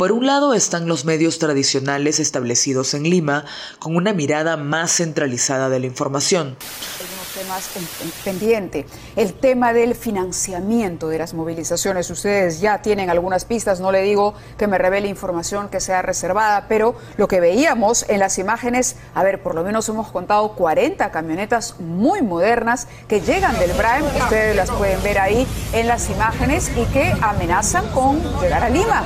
Por 0.00 0.12
un 0.12 0.24
lado 0.24 0.54
están 0.54 0.88
los 0.88 1.04
medios 1.04 1.38
tradicionales 1.38 2.20
establecidos 2.20 2.94
en 2.94 3.02
Lima, 3.02 3.44
con 3.78 3.96
una 3.96 4.14
mirada 4.14 4.56
más 4.56 4.92
centralizada 4.92 5.68
de 5.68 5.78
la 5.78 5.84
información. 5.84 6.56
temas 7.34 7.68
pendiente. 8.24 8.86
El 9.14 9.34
tema 9.34 9.74
del 9.74 9.94
financiamiento 9.94 11.08
de 11.08 11.18
las 11.18 11.34
movilizaciones. 11.34 12.08
Ustedes 12.08 12.62
ya 12.62 12.80
tienen 12.80 13.10
algunas 13.10 13.44
pistas, 13.44 13.78
no 13.78 13.92
le 13.92 14.00
digo 14.00 14.32
que 14.56 14.66
me 14.66 14.78
revele 14.78 15.06
información 15.06 15.68
que 15.68 15.80
sea 15.80 16.00
reservada, 16.00 16.64
pero 16.66 16.94
lo 17.18 17.28
que 17.28 17.40
veíamos 17.40 18.06
en 18.08 18.20
las 18.20 18.38
imágenes, 18.38 18.96
a 19.14 19.22
ver, 19.22 19.42
por 19.42 19.54
lo 19.54 19.64
menos 19.64 19.86
hemos 19.90 20.10
contado 20.10 20.54
40 20.54 21.10
camionetas 21.10 21.78
muy 21.78 22.22
modernas 22.22 22.88
que 23.06 23.20
llegan 23.20 23.58
del 23.58 23.74
Braem, 23.74 24.04
ustedes 24.16 24.56
las 24.56 24.70
pueden 24.70 25.02
ver 25.02 25.18
ahí 25.18 25.46
en 25.74 25.86
las 25.86 26.08
imágenes 26.08 26.70
y 26.74 26.86
que 26.86 27.14
amenazan 27.20 27.86
con 27.92 28.18
llegar 28.40 28.64
a 28.64 28.70
Lima. 28.70 29.04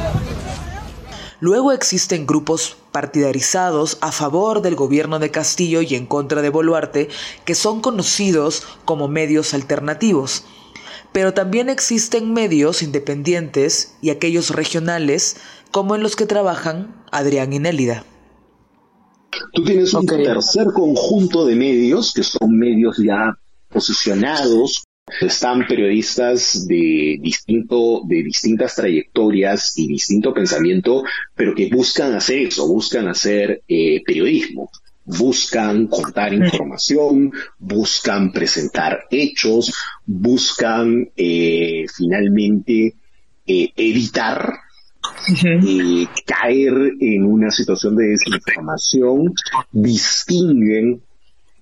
Luego 1.45 1.73
existen 1.73 2.27
grupos 2.27 2.79
partidarizados 2.91 3.99
a 4.01 4.13
favor 4.13 4.63
del 4.63 4.77
gobierno 4.77 5.19
de 5.19 5.31
Castillo 5.31 5.83
y 5.83 5.95
en 5.95 6.07
contra 6.07 6.41
de 6.41 6.49
Boluarte, 6.49 7.11
que 7.45 7.55
son 7.55 7.83
conocidos 7.83 8.63
como 8.87 9.09
medios 9.09 9.53
alternativos. 9.53 10.47
Pero 11.13 11.35
también 11.35 11.69
existen 11.69 12.33
medios 12.33 12.83
independientes 12.83 13.95
y 14.01 14.09
aquellos 14.09 14.49
regionales, 14.49 15.37
como 15.71 15.95
en 15.95 16.03
los 16.03 16.17
que 16.17 16.25
trabajan 16.25 17.05
Adrián 17.13 17.53
y 17.53 17.59
Nélida. 17.59 18.07
Tú 19.53 19.65
tienes 19.65 19.93
un 19.93 20.07
tercer 20.07 20.69
conjunto 20.73 21.45
de 21.45 21.57
medios, 21.57 22.15
que 22.15 22.23
son 22.23 22.57
medios 22.57 22.97
ya 22.97 23.39
posicionados 23.69 24.85
están 25.21 25.67
periodistas 25.67 26.67
de 26.67 27.19
distinto, 27.21 28.03
de 28.07 28.23
distintas 28.23 28.75
trayectorias 28.75 29.79
y 29.79 29.87
distinto 29.87 30.33
pensamiento, 30.33 31.05
pero 31.35 31.55
que 31.55 31.69
buscan 31.69 32.15
hacer 32.15 32.39
eso, 32.41 32.67
buscan 32.67 33.09
hacer 33.09 33.63
eh, 33.69 34.03
periodismo, 34.05 34.71
buscan 35.05 35.87
contar 35.89 36.33
información, 36.33 37.33
buscan 37.59 38.33
presentar 38.33 39.05
hechos, 39.11 39.75
buscan 40.07 41.11
eh, 41.17 41.85
finalmente 41.95 42.95
eh, 43.47 43.71
evitar 43.77 44.55
caer 46.25 46.73
en 46.99 47.27
una 47.27 47.51
situación 47.51 47.95
de 47.95 48.07
desinformación, 48.07 49.35
distinguen 49.71 51.03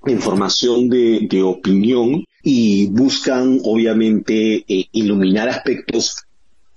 información 0.06 0.88
de, 0.88 1.26
de 1.28 1.42
opinión 1.42 2.24
y 2.42 2.88
buscan 2.88 3.60
obviamente 3.64 4.64
eh, 4.66 4.88
iluminar 4.92 5.48
aspectos 5.48 6.24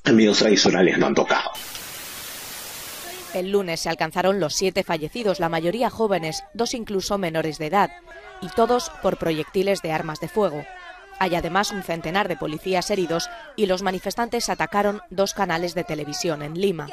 que 0.03 0.11
medios 0.11 0.37
tradicionales 0.37 0.97
no 0.97 1.07
han 1.07 1.15
tocado. 1.15 1.51
El 3.33 3.51
lunes 3.51 3.81
se 3.81 3.89
alcanzaron 3.89 4.39
los 4.39 4.53
siete 4.53 4.83
fallecidos, 4.83 5.39
la 5.39 5.49
mayoría 5.49 5.89
jóvenes, 5.89 6.43
dos 6.53 6.73
incluso 6.73 7.17
menores 7.17 7.57
de 7.57 7.65
edad, 7.65 7.89
y 8.41 8.47
todos 8.47 8.91
por 9.01 9.17
proyectiles 9.17 9.81
de 9.81 9.91
armas 9.91 10.21
de 10.21 10.29
fuego. 10.29 10.63
Hay 11.19 11.35
además 11.35 11.71
un 11.71 11.83
centenar 11.83 12.27
de 12.27 12.37
policías 12.37 12.89
heridos 12.91 13.29
y 13.55 13.65
los 13.65 13.81
manifestantes 13.81 14.49
atacaron 14.49 15.01
dos 15.09 15.33
canales 15.33 15.73
de 15.73 15.83
televisión 15.83 16.43
en 16.43 16.53
Lima. 16.59 16.87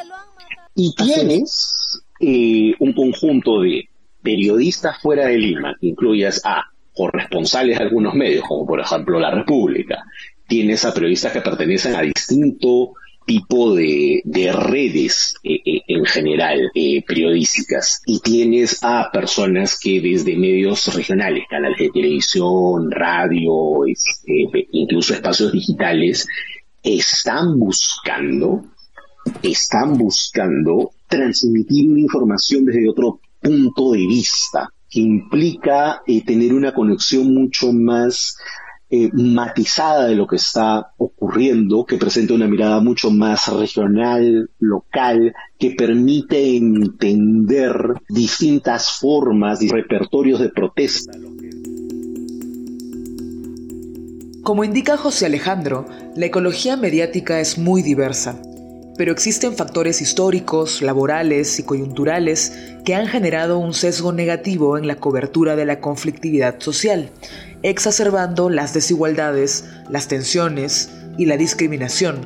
Y 0.75 0.95
tienes 0.95 2.03
eh, 2.19 2.73
un 2.79 2.93
conjunto 2.93 3.61
de 3.61 3.89
periodistas 4.23 5.01
fuera 5.01 5.27
de 5.27 5.39
Lima, 5.39 5.77
que 5.81 5.89
incluyas 5.89 6.41
a 6.45 6.72
corresponsales 6.95 7.79
de 7.79 7.85
algunos 7.85 8.15
medios, 8.15 8.45
como 8.47 8.67
por 8.67 8.81
ejemplo 8.81 9.19
La 9.19 9.31
República. 9.31 10.05
Tienes 10.47 10.85
a 10.85 10.93
periodistas 10.93 11.33
que 11.33 11.41
pertenecen 11.41 11.95
a 11.95 12.03
distinto 12.03 12.95
tipo 13.27 13.75
de, 13.75 14.23
redes 14.53 15.37
eh, 15.43 15.61
eh, 15.65 15.83
en 15.87 16.05
general 16.05 16.71
eh, 16.75 17.03
periodísticas 17.07 18.03
y 18.07 18.21
tienes 18.21 18.81
a 18.83 19.11
personas 19.13 19.79
que 19.79 20.01
desde 20.01 20.37
medios 20.37 20.95
regionales, 20.95 21.45
canales 21.49 21.79
de 21.79 21.91
televisión, 21.91 22.91
radio, 22.91 23.87
este, 23.87 24.49
incluso 24.73 25.15
espacios 25.15 25.53
digitales, 25.53 26.27
están 26.83 27.59
buscando, 27.59 28.65
están 29.43 29.97
buscando 29.97 30.91
transmitir 31.09 31.91
una 31.91 32.01
información 32.01 32.65
desde 32.65 32.89
otro 32.89 33.21
punto 33.41 33.93
de 33.93 34.07
vista 34.07 34.69
que 34.93 35.01
implica 35.01 36.03
eh, 36.07 36.23
tener 36.23 36.53
una 36.53 36.75
conexión 36.75 37.33
mucho 37.33 37.73
más 37.73 38.37
eh, 38.91 39.09
matizada 39.15 40.07
de 40.07 40.17
lo 40.17 40.27
que 40.27 40.37
está 40.37 40.93
ocurriendo, 40.99 41.87
que 41.87 41.97
presenta 41.97 42.35
una 42.35 42.47
mirada 42.47 42.79
mucho 42.81 43.11
más 43.11 43.49
regional, 43.49 44.51
local, 44.59 45.35
que 45.59 45.71
permite 45.71 46.59
entender 46.59 47.73
distintas 48.11 48.99
formas 48.99 49.63
y 49.63 49.69
repertorios 49.69 50.41
de 50.41 50.51
protesta. 50.51 51.13
Como 54.43 54.63
indica 54.63 54.99
José 54.99 55.25
Alejandro, 55.25 55.87
la 56.17 56.27
ecología 56.27 56.77
mediática 56.77 57.41
es 57.41 57.57
muy 57.57 57.81
diversa 57.81 58.43
pero 59.03 59.11
existen 59.11 59.57
factores 59.57 60.01
históricos, 60.01 60.81
laborales 60.81 61.59
y 61.59 61.65
coyunturales 61.65 62.57
que 62.85 62.95
han 62.95 63.09
generado 63.09 63.59
un 63.59 63.75
sesgo 63.75 64.13
negativo 64.13 64.79
en 64.79 64.87
la 64.87 64.95
cobertura 64.95 65.57
de 65.57 65.65
la 65.65 65.81
conflictividad 65.81 66.61
social, 66.61 67.11
exacerbando 67.65 68.49
las 68.49 68.75
desigualdades, 68.75 69.69
las 69.91 70.07
tensiones 70.07 70.93
y 71.19 71.27
la 71.27 71.37
discriminación, 71.37 72.21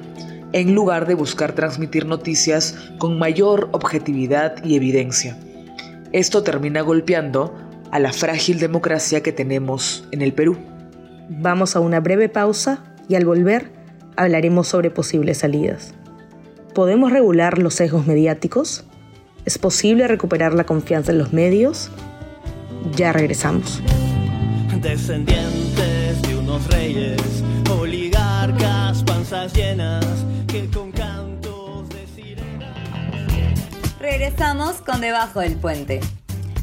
en 0.53 0.75
lugar 0.75 1.07
de 1.07 1.15
buscar 1.15 1.55
transmitir 1.55 2.05
noticias 2.05 2.75
con 2.99 3.19
mayor 3.19 3.71
objetividad 3.73 4.63
y 4.63 4.77
evidencia. 4.77 5.35
Esto 6.13 6.43
termina 6.43 6.83
golpeando 6.83 7.55
a 7.91 7.99
la 8.01 8.13
frágil 8.13 8.59
democracia 8.59 9.23
que 9.23 9.33
tenemos 9.33 10.07
en 10.11 10.21
el 10.21 10.35
Perú. 10.35 10.59
Vamos 11.31 11.75
a 11.75 11.81
una 11.81 12.01
breve 12.01 12.29
pausa 12.29 12.85
y 13.09 13.15
al 13.15 13.25
volver 13.25 13.73
hablaremos 14.15 14.69
sobre 14.69 14.91
posibles 14.91 15.39
salidas. 15.39 15.95
¿Podemos 16.77 17.11
regular 17.11 17.57
los 17.57 17.73
sesgos 17.73 18.07
mediáticos? 18.07 18.85
¿Es 19.47 19.57
posible 19.57 20.07
recuperar 20.09 20.53
la 20.53 20.65
confianza 20.65 21.11
en 21.11 21.17
los 21.17 21.33
medios? 21.33 21.91
Ya 22.95 23.15
regresamos. 23.15 23.81
Descendientes 24.83 26.21
de 26.21 26.37
unos 26.37 26.67
reyes, 26.67 27.19
oligarcas, 27.71 29.03
panzas 29.05 29.55
llenas, 29.55 30.05
que 30.49 30.69
con 30.69 30.93
cantos 30.93 31.89
de 31.89 32.07
sirena. 32.15 32.75
Regresamos 33.99 34.77
con 34.83 35.01
Debajo 35.01 35.41
del 35.41 35.57
Puente. 35.57 36.01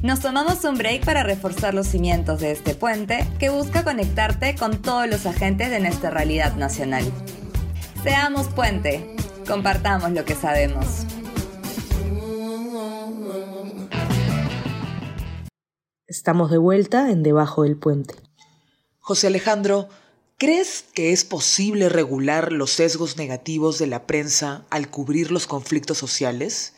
Nos 0.03 0.19
tomamos 0.19 0.63
un 0.63 0.77
break 0.77 1.05
para 1.05 1.23
reforzar 1.23 1.73
los 1.73 1.87
cimientos 1.87 2.39
de 2.39 2.51
este 2.51 2.75
puente 2.75 3.25
que 3.39 3.49
busca 3.49 3.83
conectarte 3.83 4.53
con 4.53 4.79
todos 4.79 5.09
los 5.09 5.25
agentes 5.25 5.71
de 5.71 5.79
nuestra 5.79 6.11
realidad 6.11 6.55
nacional. 6.55 7.03
Seamos 8.03 8.47
puente, 8.49 9.15
Compartamos 9.47 10.11
lo 10.11 10.23
que 10.23 10.35
sabemos. 10.35 11.05
Estamos 16.07 16.49
de 16.49 16.57
vuelta 16.57 17.11
en 17.11 17.23
Debajo 17.23 17.63
del 17.63 17.75
Puente. 17.75 18.15
José 18.99 19.27
Alejandro, 19.27 19.89
¿crees 20.37 20.85
que 20.93 21.11
es 21.11 21.25
posible 21.25 21.89
regular 21.89 22.53
los 22.53 22.71
sesgos 22.71 23.17
negativos 23.17 23.79
de 23.79 23.87
la 23.87 24.07
prensa 24.07 24.63
al 24.69 24.89
cubrir 24.89 25.31
los 25.31 25.45
conflictos 25.45 25.97
sociales? 25.97 26.75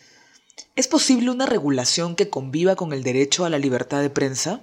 ¿Es 0.75 0.87
posible 0.87 1.29
una 1.29 1.45
regulación 1.45 2.15
que 2.15 2.29
conviva 2.29 2.75
con 2.75 2.93
el 2.93 3.03
derecho 3.03 3.45
a 3.45 3.49
la 3.49 3.59
libertad 3.59 4.01
de 4.01 4.09
prensa? 4.09 4.61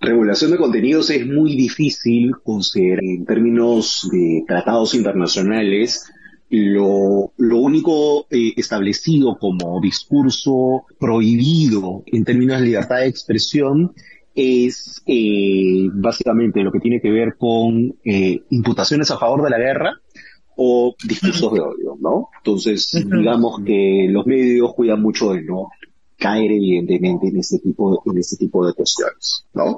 Regulación 0.00 0.50
de 0.50 0.56
contenidos 0.56 1.08
es 1.10 1.24
muy 1.24 1.54
difícil 1.54 2.32
considerar 2.42 3.04
en 3.04 3.24
términos 3.24 4.08
de 4.10 4.44
tratados 4.48 4.94
internacionales 4.94 6.04
lo, 6.50 7.32
único 7.38 8.26
eh, 8.30 8.52
establecido 8.56 9.36
como 9.38 9.80
discurso 9.80 10.84
prohibido 10.98 12.02
en 12.06 12.24
términos 12.24 12.60
de 12.60 12.66
libertad 12.66 12.98
de 12.98 13.08
expresión 13.08 13.92
es 14.34 15.02
eh, 15.06 15.88
básicamente 15.92 16.62
lo 16.62 16.72
que 16.72 16.80
tiene 16.80 17.00
que 17.00 17.10
ver 17.10 17.36
con 17.38 17.96
eh, 18.04 18.42
imputaciones 18.50 19.10
a 19.10 19.18
favor 19.18 19.42
de 19.44 19.50
la 19.50 19.58
guerra 19.58 20.00
o 20.56 20.94
discursos 21.04 21.52
de 21.52 21.60
odio, 21.60 21.96
¿no? 22.00 22.28
Entonces, 22.38 22.90
digamos 23.10 23.60
que 23.64 24.06
los 24.08 24.26
medios 24.26 24.72
cuidan 24.74 25.02
mucho 25.02 25.32
de 25.32 25.42
no 25.42 25.68
caer 26.24 26.52
evidentemente 26.52 27.28
en 27.28 27.36
este 27.36 27.58
tipo, 27.58 28.02
en 28.06 28.16
este 28.16 28.38
tipo 28.38 28.66
de 28.66 28.72
cuestiones, 28.72 29.44
¿no? 29.52 29.76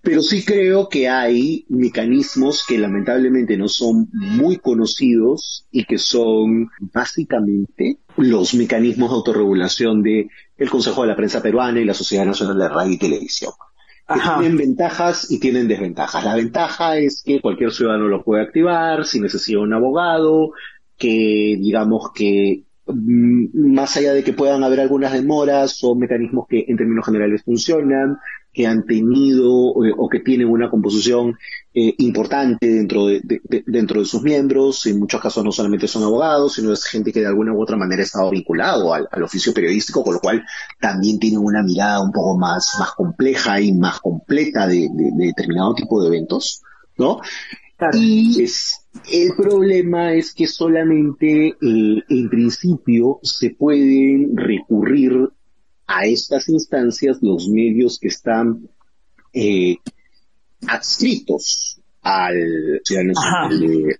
Pero 0.00 0.22
sí 0.22 0.42
creo 0.42 0.88
que 0.88 1.06
hay 1.06 1.66
mecanismos 1.68 2.64
que 2.66 2.78
lamentablemente 2.78 3.58
no 3.58 3.68
son 3.68 4.08
muy 4.10 4.56
conocidos 4.56 5.66
y 5.70 5.84
que 5.84 5.98
son 5.98 6.70
básicamente 6.80 7.98
los 8.16 8.54
mecanismos 8.54 9.10
de 9.10 9.16
autorregulación 9.16 10.02
de 10.02 10.30
el 10.56 10.70
Consejo 10.70 11.02
de 11.02 11.08
la 11.08 11.16
Prensa 11.16 11.42
Peruana 11.42 11.78
y 11.78 11.84
la 11.84 11.92
Sociedad 11.92 12.24
Nacional 12.24 12.56
de 12.56 12.68
Radio 12.70 12.92
y 12.94 12.98
Televisión. 12.98 13.52
tienen 14.08 14.56
ventajas 14.56 15.30
y 15.30 15.38
tienen 15.40 15.68
desventajas. 15.68 16.24
La 16.24 16.36
ventaja 16.36 16.96
es 16.96 17.22
que 17.22 17.42
cualquier 17.42 17.70
ciudadano 17.70 18.08
lo 18.08 18.24
puede 18.24 18.44
activar 18.44 19.04
sin 19.04 19.24
necesidad 19.24 19.58
de 19.58 19.64
un 19.64 19.74
abogado, 19.74 20.52
que 20.96 21.58
digamos 21.60 22.12
que 22.14 22.65
más 22.86 23.96
allá 23.96 24.12
de 24.12 24.22
que 24.22 24.32
puedan 24.32 24.62
haber 24.62 24.80
algunas 24.80 25.12
demoras, 25.12 25.72
son 25.76 25.98
mecanismos 25.98 26.46
que 26.48 26.64
en 26.68 26.76
términos 26.76 27.04
generales 27.04 27.42
funcionan, 27.44 28.18
que 28.52 28.66
han 28.66 28.86
tenido 28.86 29.52
o 29.52 30.08
que 30.08 30.20
tienen 30.20 30.48
una 30.48 30.70
composición 30.70 31.36
eh, 31.74 31.94
importante 31.98 32.66
dentro 32.66 33.06
de, 33.06 33.20
dentro 33.66 34.00
de 34.00 34.06
sus 34.06 34.22
miembros. 34.22 34.86
En 34.86 34.98
muchos 34.98 35.20
casos 35.20 35.44
no 35.44 35.52
solamente 35.52 35.86
son 35.86 36.04
abogados, 36.04 36.54
sino 36.54 36.72
es 36.72 36.84
gente 36.86 37.12
que 37.12 37.20
de 37.20 37.26
alguna 37.26 37.52
u 37.52 37.60
otra 37.60 37.76
manera 37.76 38.00
ha 38.00 38.06
estado 38.06 38.30
vinculado 38.30 38.94
al, 38.94 39.22
oficio 39.22 39.52
periodístico, 39.52 40.02
con 40.02 40.14
lo 40.14 40.20
cual 40.20 40.42
también 40.80 41.18
tienen 41.18 41.40
una 41.40 41.62
mirada 41.62 42.00
un 42.00 42.12
poco 42.12 42.38
más, 42.38 42.76
más 42.78 42.92
compleja 42.92 43.60
y 43.60 43.72
más 43.72 44.00
completa 44.00 44.66
de, 44.66 44.88
determinado 44.90 45.74
tipo 45.74 46.00
de 46.00 46.08
eventos, 46.08 46.62
¿no? 46.96 47.20
Y 47.92 48.42
es, 48.42 48.85
el 49.10 49.32
problema 49.36 50.12
es 50.14 50.34
que 50.34 50.46
solamente 50.46 51.48
eh, 51.48 51.54
en 51.60 52.28
principio 52.28 53.18
se 53.22 53.50
pueden 53.50 54.36
recurrir 54.36 55.28
a 55.86 56.06
estas 56.06 56.48
instancias 56.48 57.18
los 57.22 57.48
medios 57.48 57.98
que 57.98 58.08
están 58.08 58.68
eh, 59.32 59.76
adscritos 60.66 61.80
al, 62.02 62.80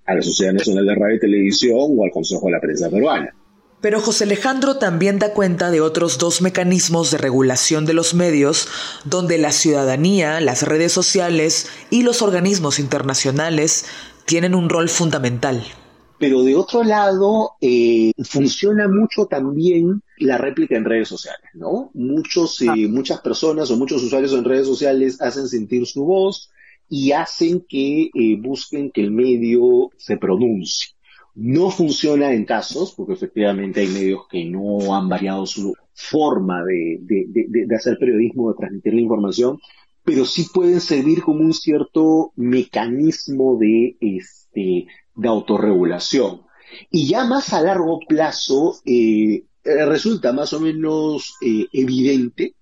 a 0.05 0.15
la 0.15 0.23
Sociedad 0.23 0.53
Nacional 0.53 0.87
de 0.87 0.95
Radio 0.95 1.17
y 1.17 1.21
Televisión 1.21 1.95
o 1.97 2.05
al 2.05 2.11
Consejo 2.11 2.47
de 2.47 2.53
la 2.53 2.61
Prensa 2.61 2.91
Peruana. 2.91 3.35
Pero 3.81 4.01
José 4.01 4.25
Alejandro 4.25 4.79
también 4.79 5.19
da 5.19 5.33
cuenta 5.33 5.71
de 5.71 5.81
otros 5.81 6.19
dos 6.19 6.41
mecanismos 6.41 7.11
de 7.11 7.19
regulación 7.19 7.85
de 7.85 7.93
los 7.93 8.15
medios 8.15 8.69
donde 9.05 9.39
la 9.39 9.53
ciudadanía, 9.53 10.41
las 10.41 10.63
redes 10.63 10.93
sociales 10.93 11.69
y 11.91 12.03
los 12.03 12.23
organismos 12.23 12.79
internacionales 12.79 13.85
tienen 14.27 14.55
un 14.55 14.69
rol 14.69 14.89
fundamental. 14.89 15.63
Pero 16.19 16.43
de 16.43 16.57
otro 16.57 16.83
lado, 16.83 17.53
eh, 17.61 18.13
funciona 18.25 18.89
mucho 18.89 19.27
también 19.27 20.03
la 20.19 20.39
réplica 20.39 20.77
en 20.77 20.85
redes 20.85 21.09
sociales, 21.09 21.51
¿no? 21.55 21.91
Muchos, 21.95 22.61
eh, 22.63 22.69
ah. 22.71 22.75
muchas 22.89 23.21
personas 23.21 23.71
o 23.71 23.77
muchos 23.77 24.03
usuarios 24.03 24.33
en 24.33 24.45
redes 24.45 24.67
sociales 24.67 25.21
hacen 25.21 25.47
sentir 25.47 25.87
su 25.87 26.05
voz 26.05 26.51
y 26.89 27.13
hacen 27.13 27.67
que 27.69 28.11
eh, 28.15 28.37
busquen 28.41 28.91
que 28.91 29.03
el 29.03 29.11
medio 29.11 29.91
se 29.97 30.17
pronuncie. 30.17 30.95
No 31.35 31.71
funciona 31.71 32.33
en 32.33 32.47
casos, 32.47 32.95
porque 32.97 33.13
efectivamente 33.13 33.81
hay 33.81 33.89
medios 33.89 34.23
que 34.31 34.47
no 34.47 34.95
han 34.97 35.07
variado 35.11 35.45
su 35.45 35.75
forma 35.93 36.65
de, 36.65 36.99
de, 37.03 37.67
de 37.67 37.77
hacer 37.77 37.99
periodismo, 37.99 38.51
de 38.51 38.59
transmitir 38.59 38.95
la 38.95 39.01
información, 39.03 39.59
pero 40.07 40.25
sí 40.25 40.47
pueden 40.55 40.81
servir 40.81 41.21
como 41.21 41.41
un 41.41 41.53
cierto 41.53 42.33
mecanismo 42.37 43.59
de, 43.59 43.97
este, 44.01 44.87
de 45.17 45.29
autorregulación. 45.29 46.43
Y 46.93 47.09
ya 47.09 47.25
más 47.25 47.53
a 47.53 47.61
largo 47.61 47.99
plazo 48.09 48.77
eh, 48.85 49.43
eh, 49.65 49.85
resulta 49.85 50.33
más 50.33 50.53
o 50.53 50.61
menos 50.61 51.35
eh, 51.43 51.67
evidente 51.73 52.55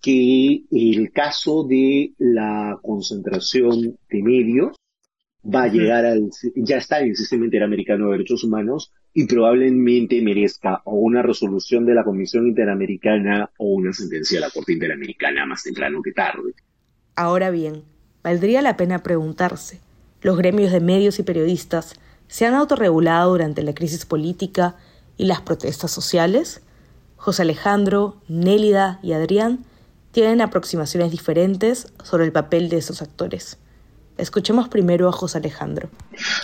que 0.00 0.64
el 0.70 1.12
caso 1.12 1.64
de 1.64 2.14
la 2.18 2.78
concentración 2.82 3.98
de 4.08 4.22
medios 4.22 4.74
va 5.44 5.64
a 5.64 5.68
llegar 5.68 6.06
al, 6.06 6.30
ya 6.56 6.78
está 6.78 7.00
en 7.00 7.10
el 7.10 7.16
Sistema 7.16 7.44
Interamericano 7.44 8.06
de 8.06 8.12
Derechos 8.12 8.44
Humanos 8.44 8.90
y 9.14 9.26
probablemente 9.26 10.20
merezca 10.22 10.80
o 10.84 10.94
una 10.94 11.22
resolución 11.22 11.84
de 11.84 11.94
la 11.94 12.04
Comisión 12.04 12.46
Interamericana 12.46 13.50
o 13.58 13.66
una 13.66 13.92
sentencia 13.92 14.38
de 14.38 14.46
la 14.46 14.50
Corte 14.50 14.72
Interamericana 14.72 15.44
más 15.46 15.62
temprano 15.62 16.00
que 16.02 16.12
tarde. 16.12 16.54
Ahora 17.14 17.50
bien, 17.50 17.82
valdría 18.22 18.62
la 18.62 18.76
pena 18.76 19.02
preguntarse, 19.02 19.80
los 20.22 20.38
gremios 20.38 20.72
de 20.72 20.80
medios 20.80 21.18
y 21.18 21.24
periodistas 21.24 21.94
se 22.28 22.46
han 22.46 22.54
autorregulado 22.54 23.32
durante 23.32 23.62
la 23.62 23.74
crisis 23.74 24.06
política 24.06 24.76
y 25.18 25.26
las 25.26 25.42
protestas 25.42 25.90
sociales? 25.90 26.62
José 27.16 27.42
Alejandro, 27.42 28.16
Nélida 28.28 28.98
y 29.02 29.12
Adrián 29.12 29.64
tienen 30.12 30.40
aproximaciones 30.40 31.10
diferentes 31.10 31.92
sobre 32.02 32.24
el 32.24 32.32
papel 32.32 32.68
de 32.68 32.78
esos 32.78 33.02
actores. 33.02 33.58
Escuchemos 34.18 34.68
primero 34.68 35.08
a 35.08 35.12
José 35.12 35.38
Alejandro. 35.38 35.88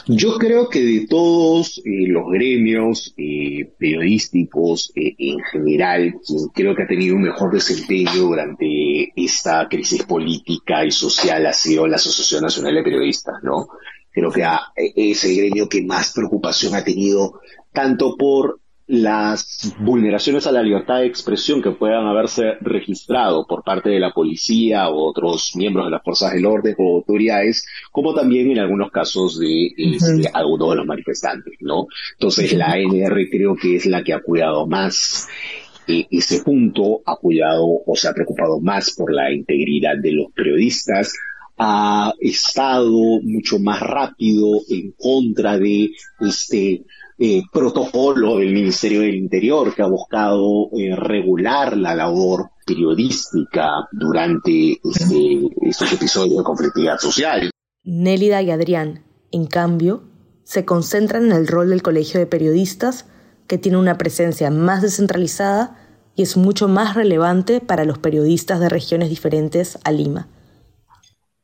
Yo 0.07 0.39
creo 0.39 0.69
que 0.69 0.83
de 0.83 1.07
todos 1.07 1.79
eh, 1.79 2.09
los 2.09 2.31
gremios 2.31 3.15
eh, 3.17 3.71
periodísticos 3.79 4.91
eh, 4.95 5.15
en 5.19 5.39
general, 5.41 6.15
creo 6.55 6.75
que 6.75 6.83
ha 6.83 6.87
tenido 6.87 7.15
un 7.15 7.23
mejor 7.23 7.53
desempeño 7.53 8.23
durante 8.23 9.13
esta 9.15 9.69
crisis 9.69 10.03
política 10.05 10.85
y 10.85 10.91
social 10.91 11.47
ha 11.47 11.53
sido 11.53 11.87
la 11.87 11.97
Asociación 11.97 12.43
Nacional 12.43 12.75
de 12.75 12.83
Periodistas, 12.83 13.43
¿no? 13.43 13.69
Creo 14.11 14.33
que 14.33 14.45
es 14.97 15.25
el 15.25 15.37
gremio 15.37 15.69
que 15.69 15.83
más 15.83 16.13
preocupación 16.13 16.75
ha 16.75 16.83
tenido 16.83 17.41
tanto 17.73 18.17
por 18.17 18.61
las 18.89 19.75
vulneraciones 19.81 20.47
a 20.47 20.53
la 20.53 20.63
libertad 20.63 21.01
de 21.01 21.07
expresión 21.07 21.61
que 21.61 21.73
puedan 21.73 22.07
haberse 22.07 22.55
registrado 22.63 23.47
por 23.47 23.63
parte 23.63 23.91
de 23.91 24.01
la 24.01 24.13
policía 24.13 24.89
o 24.89 25.11
otros 25.11 25.53
miembros 25.55 25.87
de 25.87 25.91
las 25.91 26.03
fuerzas 26.03 26.33
del 26.33 26.47
orden 26.47 26.75
o 26.79 26.97
autoridades, 26.97 27.67
como 27.93 28.15
también 28.15 28.51
en 28.51 28.59
algunos 28.59 28.91
casos 28.91 29.39
de, 29.39 29.67
este, 29.77 30.31
algunos 30.33 30.71
de 30.71 30.77
los 30.77 30.87
manifestantes, 30.87 31.59
¿no? 31.61 31.87
Entonces 32.15 32.55
la 32.55 32.73
ANR 32.73 33.29
creo 33.31 33.55
que 33.57 33.77
es 33.77 33.85
la 33.85 34.03
que 34.03 34.15
ha 34.15 34.21
cuidado 34.21 34.67
más 34.67 35.29
eh, 35.87 36.07
ese 36.11 36.43
punto, 36.43 37.03
ha 37.05 37.17
cuidado 37.17 37.67
o 37.87 37.95
se 37.95 38.09
ha 38.09 38.15
preocupado 38.15 38.59
más 38.59 38.95
por 38.97 39.13
la 39.13 39.31
integridad 39.31 39.99
de 39.99 40.13
los 40.13 40.33
periodistas, 40.33 41.13
ha 41.59 42.15
estado 42.21 43.21
mucho 43.23 43.59
más 43.59 43.81
rápido 43.81 44.61
en 44.71 44.93
contra 44.93 45.59
de 45.59 45.91
este 46.21 46.85
eh, 47.19 47.43
protocolo 47.53 48.37
del 48.37 48.53
Ministerio 48.53 49.01
del 49.01 49.17
Interior 49.17 49.75
que 49.75 49.83
ha 49.83 49.89
buscado 49.89 50.69
eh, 50.77 50.95
regular 50.95 51.77
la 51.77 51.95
labor 51.95 52.51
periodística 52.65 53.89
durante 53.91 54.79
este, 54.85 55.41
estos 55.63 55.93
episodios 55.93 56.37
de 56.39 56.45
conflictividad 56.45 56.99
social. 56.99 57.51
Nélida 57.83 58.43
y 58.43 58.51
Adrián, 58.51 59.05
en 59.33 59.47
cambio, 59.47 60.05
se 60.45 60.65
concentran 60.65 61.27
en 61.27 61.33
el 61.33 61.49
rol 61.49 61.71
del 61.71 61.83
Colegio 61.83 62.21
de 62.21 62.27
Periodistas, 62.27 63.07
que 63.47 63.59
tiene 63.59 63.79
una 63.79 63.99
presencia 63.99 64.51
más 64.51 64.83
descentralizada 64.83 65.77
y 66.15 66.23
es 66.23 66.37
mucho 66.37 66.69
más 66.69 66.95
relevante 66.95 67.61
para 67.61 67.85
los 67.85 67.99
periodistas 67.99 68.61
de 68.61 68.69
regiones 68.69 69.09
diferentes 69.09 69.79
a 69.85 69.91
Lima. 69.91 70.29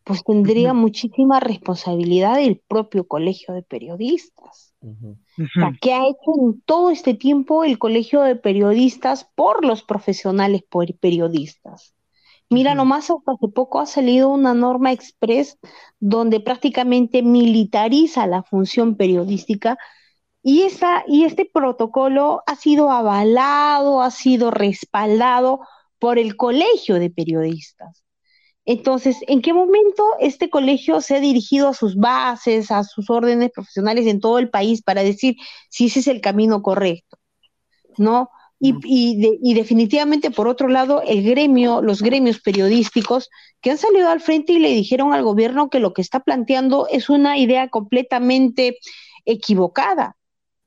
Pues 0.05 0.23
tendría 0.23 0.75
muchísima 0.75 1.41
responsabilidad 1.41 2.41
el 2.41 2.61
propio 2.69 3.07
Colegio 3.07 3.55
de 3.55 3.63
Periodistas. 3.63 4.74
¿Qué 5.81 5.93
ha 5.93 6.05
hecho 6.07 6.33
en 6.41 6.61
todo 6.63 6.91
este 6.91 7.15
tiempo 7.15 7.65
el 7.65 7.79
Colegio 7.79 8.23
de 8.23 8.37
Periodistas 8.37 9.29
por 9.35 9.65
los 9.65 9.83
profesionales 9.83 10.63
periodistas? 11.01 11.95
Mira, 12.51 12.75
nomás 12.75 13.11
hace 13.11 13.49
poco 13.53 13.81
ha 13.81 13.87
salido 13.87 14.29
una 14.29 14.55
norma 14.55 14.93
express 14.93 15.59
donde 15.99 16.41
prácticamente 16.41 17.23
militariza 17.23 18.27
la 18.27 18.43
función 18.43 18.97
periodística 18.97 19.79
y, 20.43 20.63
esa, 20.63 21.05
y 21.09 21.25
este 21.25 21.51
protocolo 21.53 22.43
ha 22.47 22.55
sido 22.55 22.91
avalado, 22.91 24.03
ha 24.03 24.11
sido 24.11 24.51
respaldado 24.51 25.61
por 25.99 26.19
el 26.19 26.37
Colegio 26.37 26.97
de 26.97 27.09
Periodistas. 27.09 28.05
Entonces, 28.67 29.19
¿en 29.27 29.43
qué 29.43 29.53
momento 29.53 30.05
este 30.21 30.49
colegio 30.49 31.01
se 31.01 31.17
ha 31.17 31.21
dirigido 31.21 31.69
a 31.69 31.75
sus 31.75 31.97
bases, 31.97 32.71
a 32.71 32.83
sus 32.85 33.11
órdenes 33.11 33.51
profesionales 33.51 34.07
en 34.07 34.21
todo 34.21 34.39
el 34.39 34.49
país 34.49 34.83
para 34.83 35.03
decir 35.03 35.37
si 35.69 35.87
ese 35.87 36.01
es 36.01 36.07
el 36.09 36.21
camino 36.21 36.63
correcto? 36.63 37.19
¿No? 37.99 38.31
Y, 38.67 39.53
definitivamente, 39.55 40.31
por 40.31 40.49
otro 40.49 40.69
lado, 40.69 41.03
el 41.03 41.23
gremio, 41.23 41.83
los 41.83 42.01
gremios 42.01 42.41
periodísticos 42.41 43.29
que 43.61 43.73
han 43.73 43.79
salido 43.79 44.09
al 44.09 44.23
frente 44.23 44.55
y 44.55 44.59
le 44.59 44.71
dijeron 44.71 45.13
al 45.13 45.23
gobierno 45.23 45.69
que 45.69 45.81
lo 45.81 45.93
que 45.93 46.01
está 46.01 46.21
planteando 46.21 46.87
es 46.89 47.11
una 47.11 47.37
idea 47.37 47.69
completamente 47.69 48.79
equivocada, 49.27 50.17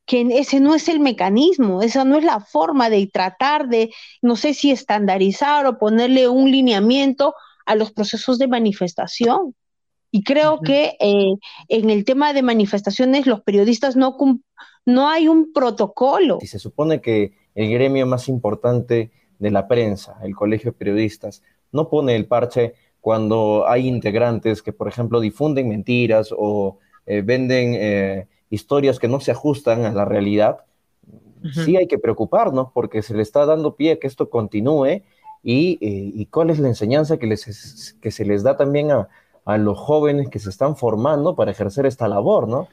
que 0.05 0.27
ese 0.31 0.59
no 0.59 0.75
es 0.75 0.87
el 0.89 0.99
mecanismo, 0.99 1.81
esa 1.81 2.03
no 2.03 2.17
es 2.17 2.23
la 2.23 2.39
forma 2.39 2.91
de 2.91 3.07
tratar 3.07 3.67
de, 3.67 3.91
no 4.21 4.35
sé 4.35 4.53
si 4.53 4.69
estandarizar 4.69 5.65
o 5.65 5.79
ponerle 5.79 6.27
un 6.27 6.51
lineamiento 6.51 7.33
a 7.67 7.75
los 7.75 7.91
procesos 7.91 8.39
de 8.39 8.47
manifestación. 8.47 9.53
Y 10.09 10.23
creo 10.23 10.61
que 10.61 10.95
eh, 10.99 11.35
en 11.67 11.89
el 11.89 12.05
tema 12.05 12.33
de 12.33 12.41
manifestaciones 12.41 13.27
los 13.27 13.41
periodistas 13.41 13.95
no, 13.95 14.17
no 14.85 15.09
hay 15.09 15.27
un 15.27 15.51
protocolo. 15.53 16.39
Y 16.41 16.47
se 16.47 16.59
supone 16.59 17.01
que 17.01 17.33
el 17.53 17.69
gremio 17.69 18.07
más 18.07 18.29
importante 18.29 19.11
de 19.37 19.51
la 19.51 19.67
prensa, 19.67 20.17
el 20.23 20.33
Colegio 20.33 20.71
de 20.71 20.77
Periodistas, 20.77 21.43
no 21.71 21.89
pone 21.89 22.15
el 22.15 22.25
parche 22.25 22.73
cuando 23.01 23.67
hay 23.67 23.87
integrantes 23.87 24.61
que, 24.61 24.71
por 24.71 24.87
ejemplo, 24.87 25.19
difunden 25.19 25.67
mentiras 25.67 26.33
o 26.35 26.79
eh, 27.05 27.21
venden 27.21 27.75
eh, 27.75 28.27
historias 28.49 28.99
que 28.99 29.09
no 29.09 29.19
se 29.19 29.31
ajustan 29.31 29.85
a 29.85 29.91
la 29.91 30.05
realidad. 30.05 30.59
Sí 31.53 31.77
hay 31.77 31.87
que 31.87 31.99
preocuparnos 31.99 32.69
porque 32.73 33.01
se 33.01 33.13
le 33.13 33.21
está 33.21 33.45
dando 33.45 33.75
pie 33.75 33.93
a 33.93 33.99
que 33.99 34.07
esto 34.07 34.29
continúe 34.29 35.03
y, 35.43 35.77
y 35.81 36.25
cuál 36.27 36.49
es 36.49 36.59
la 36.59 36.67
enseñanza 36.67 37.17
que, 37.17 37.27
les, 37.27 37.95
que 38.01 38.11
se 38.11 38.25
les 38.25 38.43
da 38.43 38.57
también 38.57 38.91
a, 38.91 39.07
a 39.47 39.57
los 39.57 39.79
jóvenes 39.79 40.27
que 40.29 40.39
se 40.39 40.49
están 40.49 40.75
formando 40.75 41.35
para 41.35 41.51
ejercer 41.51 41.85
esta 41.85 42.09
labor, 42.09 42.49
¿no? 42.49 42.67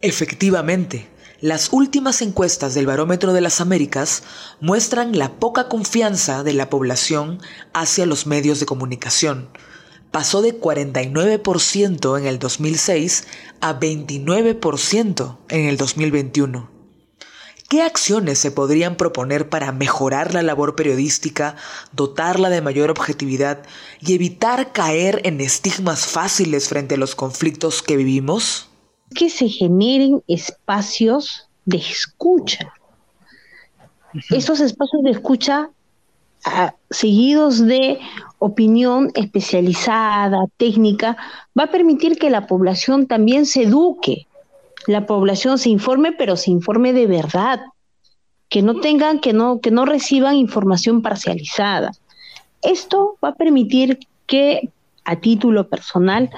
Efectivamente, 0.00 1.08
las 1.40 1.72
últimas 1.72 2.22
encuestas 2.22 2.74
del 2.74 2.86
Barómetro 2.86 3.32
de 3.32 3.40
las 3.40 3.60
Américas 3.60 4.22
muestran 4.60 5.18
la 5.18 5.32
poca 5.32 5.68
confianza 5.68 6.44
de 6.44 6.52
la 6.52 6.70
población 6.70 7.40
hacia 7.74 8.06
los 8.06 8.26
medios 8.28 8.60
de 8.60 8.66
comunicación. 8.66 9.48
Pasó 10.12 10.42
de 10.42 10.60
49% 10.60 12.18
en 12.20 12.26
el 12.26 12.38
2006 12.38 13.26
a 13.60 13.80
29% 13.80 15.38
en 15.48 15.64
el 15.66 15.76
2021. 15.76 16.75
¿Qué 17.68 17.82
acciones 17.82 18.38
se 18.38 18.52
podrían 18.52 18.94
proponer 18.94 19.48
para 19.48 19.72
mejorar 19.72 20.32
la 20.32 20.42
labor 20.42 20.76
periodística, 20.76 21.56
dotarla 21.92 22.48
de 22.48 22.62
mayor 22.62 22.92
objetividad 22.92 23.64
y 24.00 24.14
evitar 24.14 24.70
caer 24.70 25.20
en 25.24 25.40
estigmas 25.40 26.06
fáciles 26.06 26.68
frente 26.68 26.94
a 26.94 26.98
los 26.98 27.16
conflictos 27.16 27.82
que 27.82 27.96
vivimos? 27.96 28.68
Que 29.16 29.30
se 29.30 29.48
generen 29.48 30.22
espacios 30.28 31.48
de 31.64 31.78
escucha. 31.78 32.72
Esos 34.30 34.60
espacios 34.60 35.02
de 35.02 35.10
escucha 35.10 35.70
ah, 36.44 36.72
seguidos 36.88 37.66
de 37.66 37.98
opinión 38.38 39.10
especializada, 39.14 40.44
técnica, 40.56 41.16
va 41.58 41.64
a 41.64 41.70
permitir 41.72 42.16
que 42.16 42.30
la 42.30 42.46
población 42.46 43.08
también 43.08 43.44
se 43.44 43.64
eduque 43.64 44.28
la 44.86 45.06
población 45.06 45.58
se 45.58 45.70
informe, 45.70 46.12
pero 46.12 46.36
se 46.36 46.50
informe 46.50 46.92
de 46.92 47.06
verdad, 47.06 47.60
que 48.48 48.62
no 48.62 48.80
tengan, 48.80 49.20
que 49.20 49.32
no, 49.32 49.60
que 49.60 49.70
no 49.70 49.84
reciban 49.84 50.36
información 50.36 51.02
parcializada. 51.02 51.92
Esto 52.62 53.16
va 53.22 53.30
a 53.30 53.34
permitir 53.34 53.98
que, 54.26 54.70
a 55.04 55.16
título 55.16 55.68
personal, 55.68 56.30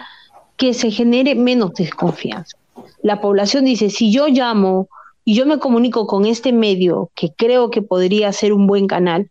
que 0.56 0.74
se 0.74 0.90
genere 0.90 1.34
menos 1.34 1.74
desconfianza. 1.74 2.56
La 3.02 3.20
población 3.20 3.64
dice, 3.64 3.90
si 3.90 4.10
yo 4.10 4.28
llamo 4.28 4.88
y 5.24 5.34
yo 5.34 5.46
me 5.46 5.58
comunico 5.58 6.06
con 6.06 6.24
este 6.24 6.52
medio 6.52 7.10
que 7.14 7.32
creo 7.36 7.70
que 7.70 7.82
podría 7.82 8.32
ser 8.32 8.52
un 8.52 8.66
buen 8.66 8.86
canal, 8.86 9.30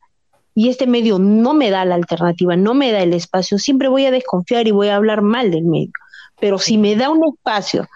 y 0.53 0.70
este 0.70 0.88
medio 0.88 1.20
no 1.20 1.53
me 1.53 1.70
da 1.70 1.86
la 1.86 1.93
alternativa, 1.93 2.55
no 2.55 2.74
me 2.74 2.91
da 2.91 3.03
el 3.03 3.13
espacio, 3.13 3.59
siempre 3.59 3.89
voy 3.89 4.05
a 4.05 4.11
desconfiar 4.11 4.68
y 4.68 4.72
voy 4.72 4.88
a 4.88 4.95
hablar 4.95 5.22
mal 5.22 5.51
del 5.51 5.65
medio. 5.65 5.91
Pero 6.39 6.57
si 6.57 6.80
me 6.80 6.95
da 6.95 7.11
un 7.11 7.24
espacio 7.28 7.88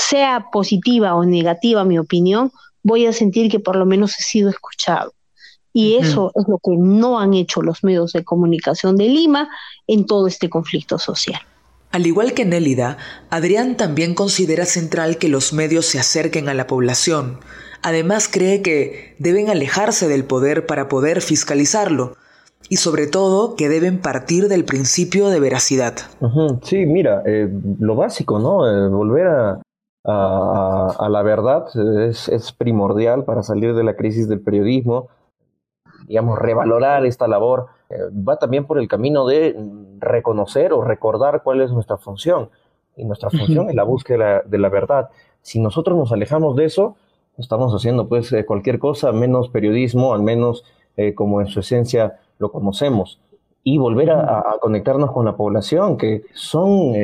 sea 0.00 0.46
positiva 0.52 1.14
o 1.14 1.24
negativa 1.24 1.84
mi 1.84 1.98
opinión, 1.98 2.52
voy 2.82 3.06
a 3.06 3.12
sentir 3.12 3.50
que 3.50 3.60
por 3.60 3.76
lo 3.76 3.86
menos 3.86 4.18
he 4.18 4.22
sido 4.22 4.48
escuchado. 4.48 5.12
Y 5.72 5.96
eso 5.96 6.32
es 6.34 6.44
lo 6.48 6.58
que 6.58 6.76
no 6.76 7.20
han 7.20 7.32
hecho 7.34 7.62
los 7.62 7.84
medios 7.84 8.12
de 8.12 8.24
comunicación 8.24 8.96
de 8.96 9.04
Lima 9.04 9.48
en 9.86 10.04
todo 10.04 10.26
este 10.26 10.50
conflicto 10.50 10.98
social. 10.98 11.40
Al 11.92 12.06
igual 12.06 12.34
que 12.34 12.44
Nélida, 12.44 12.98
Adrián 13.30 13.76
también 13.76 14.14
considera 14.14 14.64
central 14.64 15.18
que 15.18 15.28
los 15.28 15.52
medios 15.52 15.86
se 15.86 16.00
acerquen 16.00 16.48
a 16.48 16.54
la 16.54 16.66
población. 16.66 17.38
Además 17.82 18.28
cree 18.28 18.62
que 18.62 19.14
deben 19.18 19.48
alejarse 19.48 20.08
del 20.08 20.24
poder 20.24 20.66
para 20.66 20.88
poder 20.88 21.20
fiscalizarlo. 21.20 22.16
Y 22.68 22.76
sobre 22.76 23.06
todo 23.06 23.56
que 23.56 23.68
deben 23.68 24.00
partir 24.00 24.48
del 24.48 24.64
principio 24.64 25.28
de 25.28 25.40
veracidad. 25.40 25.94
Sí, 26.62 26.84
mira, 26.86 27.22
eh, 27.26 27.48
lo 27.80 27.96
básico, 27.96 28.38
¿no? 28.38 28.66
Eh, 28.68 28.88
volver 28.88 29.26
a, 29.26 29.60
a, 30.04 31.08
la 31.10 31.22
verdad 31.22 31.66
es, 31.76 32.52
primordial 32.56 33.24
para 33.24 33.42
salir 33.42 33.74
de 33.74 33.84
la 33.84 33.96
crisis 33.96 34.28
del 34.28 34.40
periodismo, 34.40 35.08
digamos, 36.06 36.38
revalorar 36.38 37.04
esta 37.06 37.28
labor. 37.28 37.66
Eh, 37.90 37.96
va 38.12 38.36
también 38.36 38.66
por 38.66 38.78
el 38.78 38.88
camino 38.88 39.26
de 39.26 39.56
reconocer 39.98 40.72
o 40.72 40.82
recordar 40.82 41.42
cuál 41.42 41.60
es 41.60 41.72
nuestra 41.72 41.98
función. 41.98 42.50
Y 42.96 43.04
nuestra 43.04 43.30
función 43.30 43.68
es 43.68 43.74
la 43.74 43.84
búsqueda 43.84 44.42
de 44.44 44.58
la 44.58 44.68
verdad. 44.68 45.10
Si 45.42 45.60
nosotros 45.60 45.96
nos 45.96 46.12
alejamos 46.12 46.56
de 46.56 46.64
eso, 46.64 46.96
estamos 47.38 47.72
haciendo 47.72 48.08
pues 48.08 48.32
eh, 48.32 48.44
cualquier 48.44 48.78
cosa 48.78 49.12
menos 49.12 49.48
periodismo, 49.48 50.12
al 50.12 50.22
menos 50.22 50.64
eh, 50.96 51.14
como 51.14 51.40
en 51.40 51.46
su 51.46 51.60
esencia 51.60 52.18
lo 52.38 52.50
conocemos 52.50 53.20
y 53.62 53.76
volver 53.76 54.10
a, 54.10 54.56
conectarnos 54.62 55.12
con 55.12 55.26
la 55.26 55.36
población, 55.36 55.98
que 55.98 56.22
son 56.32 56.94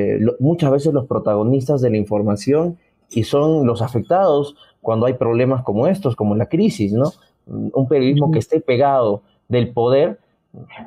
muchas 0.41 0.71
veces 0.71 0.95
los 0.95 1.07
protagonistas 1.07 1.83
de 1.83 1.91
la 1.91 1.99
información 1.99 2.79
y 3.11 3.25
son 3.25 3.67
los 3.67 3.83
afectados 3.83 4.57
cuando 4.81 5.07
hay 5.07 5.15
problemas 5.15 5.63
como 5.63 5.87
estos, 5.87 6.17
como 6.17 6.35
la 6.35 6.47
crisis, 6.47 6.93
¿no? 6.93 7.13
Un 7.47 7.87
periodismo 7.89 8.31
que 8.31 8.39
esté 8.39 8.61
pegado 8.61 9.23
del 9.49 9.73
poder 9.73 10.19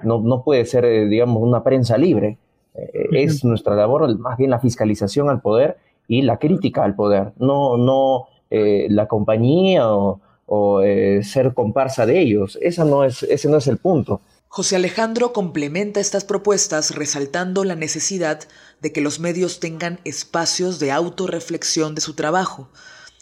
no, 0.03 0.19
no 0.19 0.43
puede 0.43 0.65
ser, 0.65 0.85
eh, 0.85 1.05
digamos, 1.05 1.41
una 1.41 1.63
prensa 1.63 1.97
libre. 1.97 2.37
Eh, 2.75 3.07
es 3.11 3.43
nuestra 3.43 3.75
labor 3.75 4.17
más 4.19 4.37
bien 4.37 4.51
la 4.51 4.59
fiscalización 4.59 5.29
al 5.29 5.41
poder 5.41 5.77
y 6.07 6.21
la 6.21 6.37
crítica 6.37 6.83
al 6.83 6.95
poder, 6.95 7.33
no, 7.37 7.77
no 7.77 8.27
eh, 8.49 8.87
la 8.89 9.07
compañía 9.07 9.93
o, 9.93 10.19
o 10.47 10.81
ser 11.21 11.53
comparsa 11.53 12.05
de 12.05 12.19
ellos. 12.19 12.57
Esa 12.61 12.83
no 12.83 13.03
es, 13.03 13.23
ese 13.23 13.49
no 13.49 13.57
es 13.57 13.67
el 13.67 13.77
punto. 13.77 14.21
José 14.51 14.77
Alejandro 14.77 15.31
complementa 15.31 15.99
estas 15.99 16.25
propuestas 16.25 16.95
resaltando 16.95 17.63
la 17.63 17.75
necesidad 17.75 18.39
de 18.81 18.91
que 18.91 18.99
los 18.99 19.19
medios 19.19 19.59
tengan 19.59 19.99
espacios 20.05 20.79
de 20.79 20.91
autorreflexión 20.91 21.93
de 21.93 22.01
su 22.01 22.15
trabajo, 22.15 22.71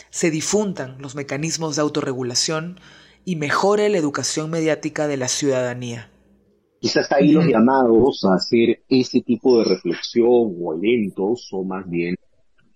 se 0.09 0.31
difundan 0.31 0.95
los 1.01 1.15
mecanismos 1.15 1.75
de 1.75 1.81
autorregulación 1.81 2.79
y 3.25 3.35
mejore 3.35 3.89
la 3.89 3.97
educación 3.97 4.49
mediática 4.49 5.05
de 5.09 5.17
la 5.17 5.27
ciudadanía. 5.27 6.09
Quizás 6.79 7.11
ahí 7.11 7.33
los 7.33 7.45
llamados 7.45 8.23
a 8.23 8.35
hacer 8.35 8.83
ese 8.87 9.19
tipo 9.19 9.59
de 9.59 9.65
reflexión 9.65 10.55
o 10.61 10.75
eventos 10.75 11.45
son 11.49 11.67
más 11.67 11.89
bien 11.89 12.15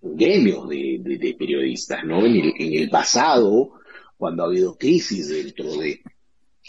gremios 0.02 0.68
de, 0.68 1.36
periodistas, 1.40 2.04
¿no? 2.04 2.26
En 2.26 2.36
el, 2.36 2.54
en 2.60 2.82
el 2.82 2.90
pasado, 2.90 3.76
cuando 4.18 4.44
ha 4.44 4.48
habido 4.48 4.78
crisis 4.78 5.30
dentro 5.30 5.78
de 5.78 6.02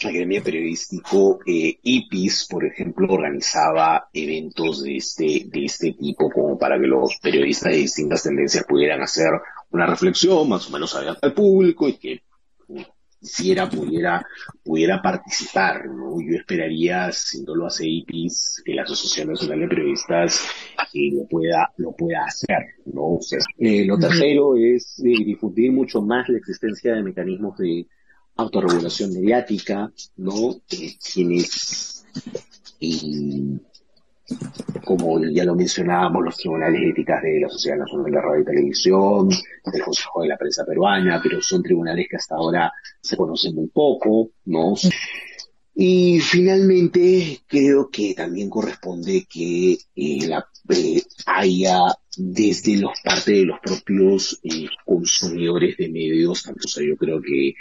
la 0.01 0.11
gremia 0.11 0.41
periodístico 0.41 1.39
eh, 1.45 1.79
IPIS, 1.81 2.47
por 2.49 2.65
ejemplo, 2.65 3.07
organizaba 3.13 4.09
eventos 4.11 4.83
de 4.83 4.97
este, 4.97 5.45
de 5.45 5.65
este 5.65 5.93
tipo 5.93 6.29
como 6.29 6.57
para 6.57 6.79
que 6.79 6.87
los 6.87 7.17
periodistas 7.21 7.71
de 7.71 7.77
distintas 7.79 8.23
tendencias 8.23 8.65
pudieran 8.65 9.01
hacer 9.01 9.29
una 9.71 9.85
reflexión 9.85 10.49
más 10.49 10.67
o 10.67 10.71
menos 10.71 10.95
abierta 10.95 11.27
al 11.27 11.33
público 11.33 11.87
y 11.87 11.93
que 11.97 12.23
quisiera 13.23 13.69
pudiera, 13.69 14.25
pudiera 14.63 15.01
participar, 15.01 15.85
¿no? 15.85 16.19
Yo 16.19 16.35
esperaría, 16.35 17.09
si 17.11 17.41
no 17.43 17.55
lo 17.55 17.67
hace 17.67 17.87
IPIS, 17.87 18.61
que 18.65 18.73
la 18.73 18.83
Asociación 18.83 19.29
Nacional 19.29 19.61
de 19.61 19.67
Periodistas 19.67 20.45
eh, 20.93 21.11
lo 21.13 21.25
pueda, 21.27 21.71
lo 21.77 21.93
pueda 21.93 22.25
hacer, 22.25 22.75
¿no? 22.85 23.19
Eh, 23.59 23.85
lo 23.85 23.97
tercero 23.97 24.55
es 24.57 24.95
difundir 24.97 25.71
mucho 25.71 26.01
más 26.01 26.27
la 26.27 26.37
existencia 26.37 26.93
de 26.93 27.03
mecanismos 27.03 27.57
de 27.57 27.87
autorregulación 28.35 29.13
mediática, 29.13 29.91
¿no? 30.17 30.61
Eh, 30.71 30.95
quienes, 31.13 32.05
y, 32.79 33.59
como 34.85 35.19
ya 35.25 35.43
lo 35.45 35.55
mencionábamos, 35.55 36.23
los 36.23 36.37
tribunales 36.37 36.81
éticas 36.91 37.21
de 37.21 37.41
la 37.41 37.49
Sociedad 37.49 37.77
Nacional 37.77 38.11
de 38.11 38.21
Radio 38.21 38.41
y 38.41 38.45
Televisión, 38.45 39.29
del 39.29 39.81
Consejo 39.81 40.21
de 40.21 40.27
la 40.29 40.37
Prensa 40.37 40.65
Peruana, 40.65 41.19
pero 41.21 41.41
son 41.41 41.61
tribunales 41.61 42.07
que 42.09 42.17
hasta 42.17 42.35
ahora 42.35 42.71
se 43.01 43.17
conocen 43.17 43.55
muy 43.55 43.67
poco, 43.67 44.31
¿no? 44.45 44.75
Y 45.75 46.19
finalmente 46.19 47.41
creo 47.47 47.89
que 47.89 48.13
también 48.13 48.49
corresponde 48.49 49.25
que 49.27 49.73
eh, 49.95 50.27
la, 50.27 50.47
eh, 50.69 51.01
haya 51.25 51.79
desde 52.15 52.77
los 52.77 52.91
parte 53.03 53.31
de 53.31 53.45
los 53.45 53.59
propios 53.59 54.39
eh, 54.43 54.67
consumidores 54.85 55.75
de 55.77 55.89
medios, 55.89 56.43
tanto 56.43 56.61
o 56.65 56.67
sea, 56.67 56.85
yo 56.87 56.95
creo 56.95 57.19
que 57.19 57.55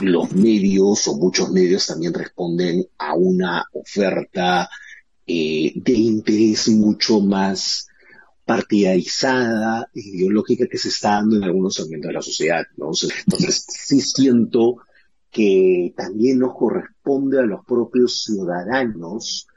los 0.00 0.32
medios 0.32 1.06
o 1.08 1.16
muchos 1.16 1.50
medios 1.50 1.86
también 1.86 2.14
responden 2.14 2.86
a 2.98 3.14
una 3.14 3.64
oferta 3.72 4.68
eh, 5.26 5.72
de 5.74 5.92
interés 5.92 6.68
mucho 6.68 7.20
más 7.20 7.88
partidarizada, 8.44 9.90
ideológica 9.92 10.66
que 10.70 10.78
se 10.78 10.88
está 10.88 11.10
dando 11.16 11.36
en 11.36 11.44
algunos 11.44 11.74
segmentos 11.74 12.08
de 12.08 12.14
la 12.14 12.22
sociedad. 12.22 12.64
Entonces, 12.70 13.66
sí 13.68 14.00
siento 14.00 14.76
que 15.30 15.92
también 15.96 16.38
nos 16.38 16.54
corresponde 16.54 17.40
a 17.40 17.42
los 17.42 17.64
propios 17.66 18.22
ciudadanos 18.22 19.48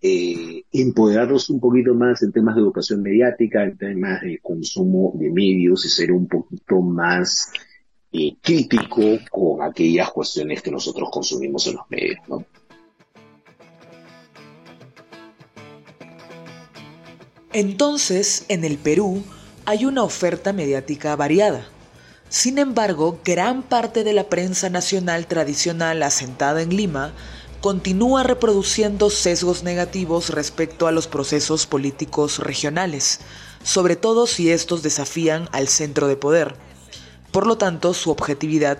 eh, 0.00 0.64
empoderarnos 0.70 1.48
un 1.48 1.60
poquito 1.60 1.94
más 1.94 2.22
en 2.22 2.30
temas 2.30 2.54
de 2.54 2.60
educación 2.60 3.00
mediática, 3.00 3.64
en 3.64 3.78
temas 3.78 4.20
de 4.20 4.38
consumo 4.42 5.14
de 5.14 5.30
medios 5.30 5.86
y 5.86 5.88
ser 5.88 6.12
un 6.12 6.28
poquito 6.28 6.82
más 6.82 7.50
crítico 8.42 9.02
con 9.30 9.62
aquellas 9.62 10.10
cuestiones 10.10 10.62
que 10.62 10.70
nosotros 10.70 11.08
consumimos 11.10 11.66
en 11.66 11.74
los 11.74 11.84
medios, 11.90 12.18
¿no? 12.28 12.44
Entonces, 17.52 18.46
en 18.48 18.64
el 18.64 18.78
Perú 18.78 19.22
hay 19.64 19.84
una 19.84 20.02
oferta 20.02 20.52
mediática 20.52 21.14
variada. 21.14 21.66
Sin 22.28 22.58
embargo, 22.58 23.20
gran 23.24 23.62
parte 23.62 24.02
de 24.02 24.12
la 24.12 24.28
prensa 24.28 24.70
nacional 24.70 25.26
tradicional 25.26 26.02
asentada 26.02 26.62
en 26.62 26.76
Lima 26.76 27.12
continúa 27.60 28.24
reproduciendo 28.24 29.08
sesgos 29.08 29.62
negativos 29.62 30.30
respecto 30.30 30.86
a 30.86 30.92
los 30.92 31.06
procesos 31.06 31.66
políticos 31.66 32.40
regionales, 32.40 33.20
sobre 33.62 33.96
todo 33.96 34.26
si 34.26 34.50
estos 34.50 34.82
desafían 34.82 35.48
al 35.52 35.68
centro 35.68 36.08
de 36.08 36.16
poder. 36.16 36.56
Por 37.34 37.48
lo 37.48 37.58
tanto, 37.58 37.94
su 37.94 38.12
objetividad 38.12 38.78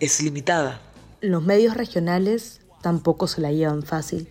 es 0.00 0.20
limitada. 0.20 0.80
Los 1.20 1.44
medios 1.44 1.76
regionales 1.76 2.58
tampoco 2.80 3.28
se 3.28 3.40
la 3.40 3.52
llevan 3.52 3.84
fácil. 3.84 4.28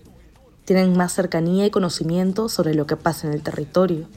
Tienen 0.66 0.98
más 0.98 1.14
cercanía 1.14 1.66
y 1.66 1.72
conocimiento 1.72 2.50
sobre 2.50 2.74
lo 2.76 2.86
que 2.86 2.98
pasa 2.98 3.28
en 3.28 3.34
el 3.34 3.44
territorio, 3.44 4.10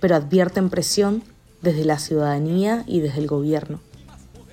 pero 0.00 0.16
advierten 0.16 0.70
presión 0.70 1.22
desde 1.60 1.84
la 1.84 1.98
ciudadanía 1.98 2.84
y 2.86 3.00
desde 3.00 3.20
el 3.20 3.26
gobierno. 3.26 3.80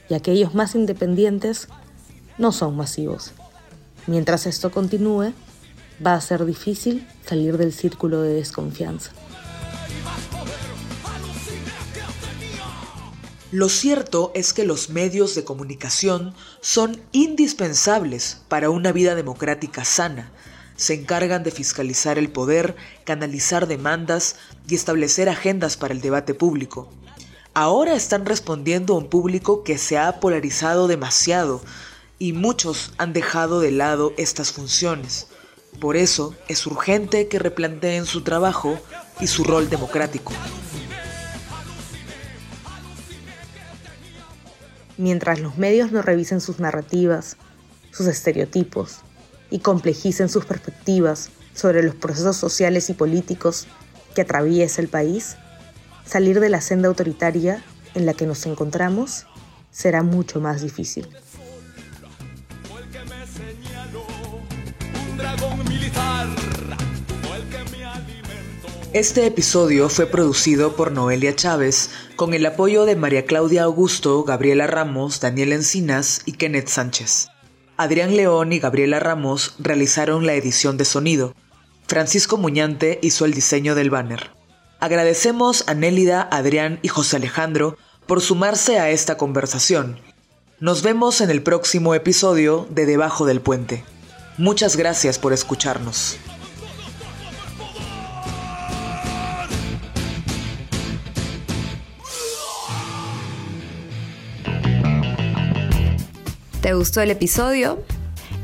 Y 0.09 0.13
aquellos 0.13 0.53
más 0.53 0.75
independientes 0.75 1.69
no 2.37 2.51
son 2.51 2.75
masivos. 2.75 3.31
Mientras 4.07 4.45
esto 4.45 4.71
continúe, 4.71 5.31
va 6.05 6.15
a 6.15 6.21
ser 6.21 6.43
difícil 6.43 7.07
salir 7.25 7.57
del 7.57 7.71
círculo 7.71 8.21
de 8.21 8.33
desconfianza. 8.33 9.11
Lo 13.53 13.69
cierto 13.69 14.31
es 14.33 14.51
que 14.51 14.65
los 14.65 14.89
medios 14.89 15.35
de 15.35 15.43
comunicación 15.43 16.33
son 16.59 16.99
indispensables 17.11 18.41
para 18.47 18.71
una 18.71 18.91
vida 18.91 19.13
democrática 19.13 19.85
sana. 19.85 20.31
Se 20.75 20.95
encargan 20.95 21.43
de 21.43 21.51
fiscalizar 21.51 22.17
el 22.17 22.31
poder, 22.31 22.75
canalizar 23.03 23.67
demandas 23.67 24.37
y 24.67 24.73
establecer 24.73 25.29
agendas 25.29 25.77
para 25.77 25.93
el 25.93 26.01
debate 26.01 26.33
público. 26.33 26.89
Ahora 27.53 27.93
están 27.93 28.25
respondiendo 28.25 28.95
a 28.95 28.97
un 28.97 29.07
público 29.07 29.63
que 29.63 29.77
se 29.77 29.99
ha 29.99 30.19
polarizado 30.19 30.87
demasiado 30.87 31.61
y 32.17 32.33
muchos 32.33 32.93
han 32.97 33.13
dejado 33.13 33.59
de 33.59 33.69
lado 33.69 34.13
estas 34.17 34.51
funciones. 34.51 35.27
Por 35.79 35.95
eso 35.95 36.33
es 36.47 36.65
urgente 36.65 37.27
que 37.27 37.37
replanteen 37.37 38.07
su 38.07 38.21
trabajo 38.21 38.79
y 39.19 39.27
su 39.27 39.43
rol 39.43 39.69
democrático. 39.69 40.33
Mientras 44.97 45.39
los 45.39 45.57
medios 45.57 45.91
no 45.91 46.01
revisen 46.01 46.39
sus 46.41 46.59
narrativas, 46.59 47.37
sus 47.91 48.07
estereotipos 48.07 48.99
y 49.49 49.59
complejicen 49.59 50.29
sus 50.29 50.45
perspectivas 50.45 51.29
sobre 51.53 51.83
los 51.83 51.95
procesos 51.95 52.37
sociales 52.37 52.89
y 52.89 52.93
políticos 52.93 53.67
que 54.15 54.21
atraviesa 54.21 54.81
el 54.81 54.87
país, 54.87 55.35
salir 56.05 56.39
de 56.39 56.49
la 56.49 56.61
senda 56.61 56.87
autoritaria 56.87 57.63
en 57.95 58.05
la 58.05 58.13
que 58.13 58.25
nos 58.25 58.45
encontramos 58.45 59.25
será 59.71 60.03
mucho 60.03 60.39
más 60.39 60.61
difícil. 60.61 61.07
Este 68.93 69.25
episodio 69.25 69.89
fue 69.89 70.05
producido 70.05 70.75
por 70.75 70.91
Noelia 70.91 71.35
Chávez 71.35 71.89
con 72.15 72.35
el 72.35 72.45
apoyo 72.45 72.85
de 72.85 72.95
María 72.95 73.25
Claudia 73.25 73.63
Augusto, 73.63 74.23
Gabriela 74.23 74.67
Ramos, 74.67 75.19
Daniel 75.19 75.51
Encinas 75.51 76.21
y 76.27 76.33
Kenneth 76.33 76.67
Sánchez. 76.67 77.29
Adrián 77.75 78.15
León 78.15 78.53
y 78.53 78.59
Gabriela 78.59 78.99
Ramos 78.99 79.55
realizaron 79.57 80.27
la 80.27 80.35
edición 80.35 80.77
de 80.77 80.85
sonido. 80.85 81.33
Francisco 81.87 82.37
Muñante 82.37 82.99
hizo 83.01 83.25
el 83.25 83.33
diseño 83.33 83.73
del 83.73 83.89
banner. 83.89 84.29
Agradecemos 84.79 85.63
a 85.65 85.73
Nélida, 85.73 86.27
Adrián 86.31 86.77
y 86.83 86.89
José 86.89 87.15
Alejandro 87.15 87.75
por 88.05 88.21
sumarse 88.21 88.77
a 88.77 88.91
esta 88.91 89.17
conversación. 89.17 89.99
Nos 90.59 90.83
vemos 90.83 91.19
en 91.19 91.31
el 91.31 91.41
próximo 91.41 91.95
episodio 91.95 92.67
de 92.69 92.85
Debajo 92.85 93.25
del 93.25 93.41
Puente. 93.41 93.83
Muchas 94.37 94.75
gracias 94.77 95.17
por 95.17 95.33
escucharnos. 95.33 96.19
¿Te 106.63 106.73
gustó 106.73 107.01
el 107.01 107.11
episodio? 107.11 107.83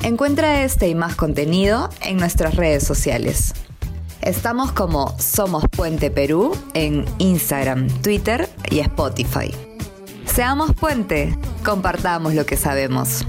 Encuentra 0.04 0.66
este 0.66 0.90
y 0.90 0.94
más 0.94 1.16
contenido 1.16 1.90
en 2.02 2.18
nuestras 2.18 2.58
redes 2.58 2.84
sociales. 2.84 3.54
Estamos 4.22 4.74
como 4.74 5.18
Somos 5.18 5.64
Puente 5.70 6.12
Perú 6.12 6.52
en 6.74 7.06
Instagram, 7.20 7.88
Twitter 8.02 8.50
y 8.70 8.80
Spotify. 8.80 9.56
Seamos 10.26 10.76
puente, 10.76 11.34
compartamos 11.64 12.34
lo 12.34 12.46
que 12.46 12.58
sabemos. 12.58 13.26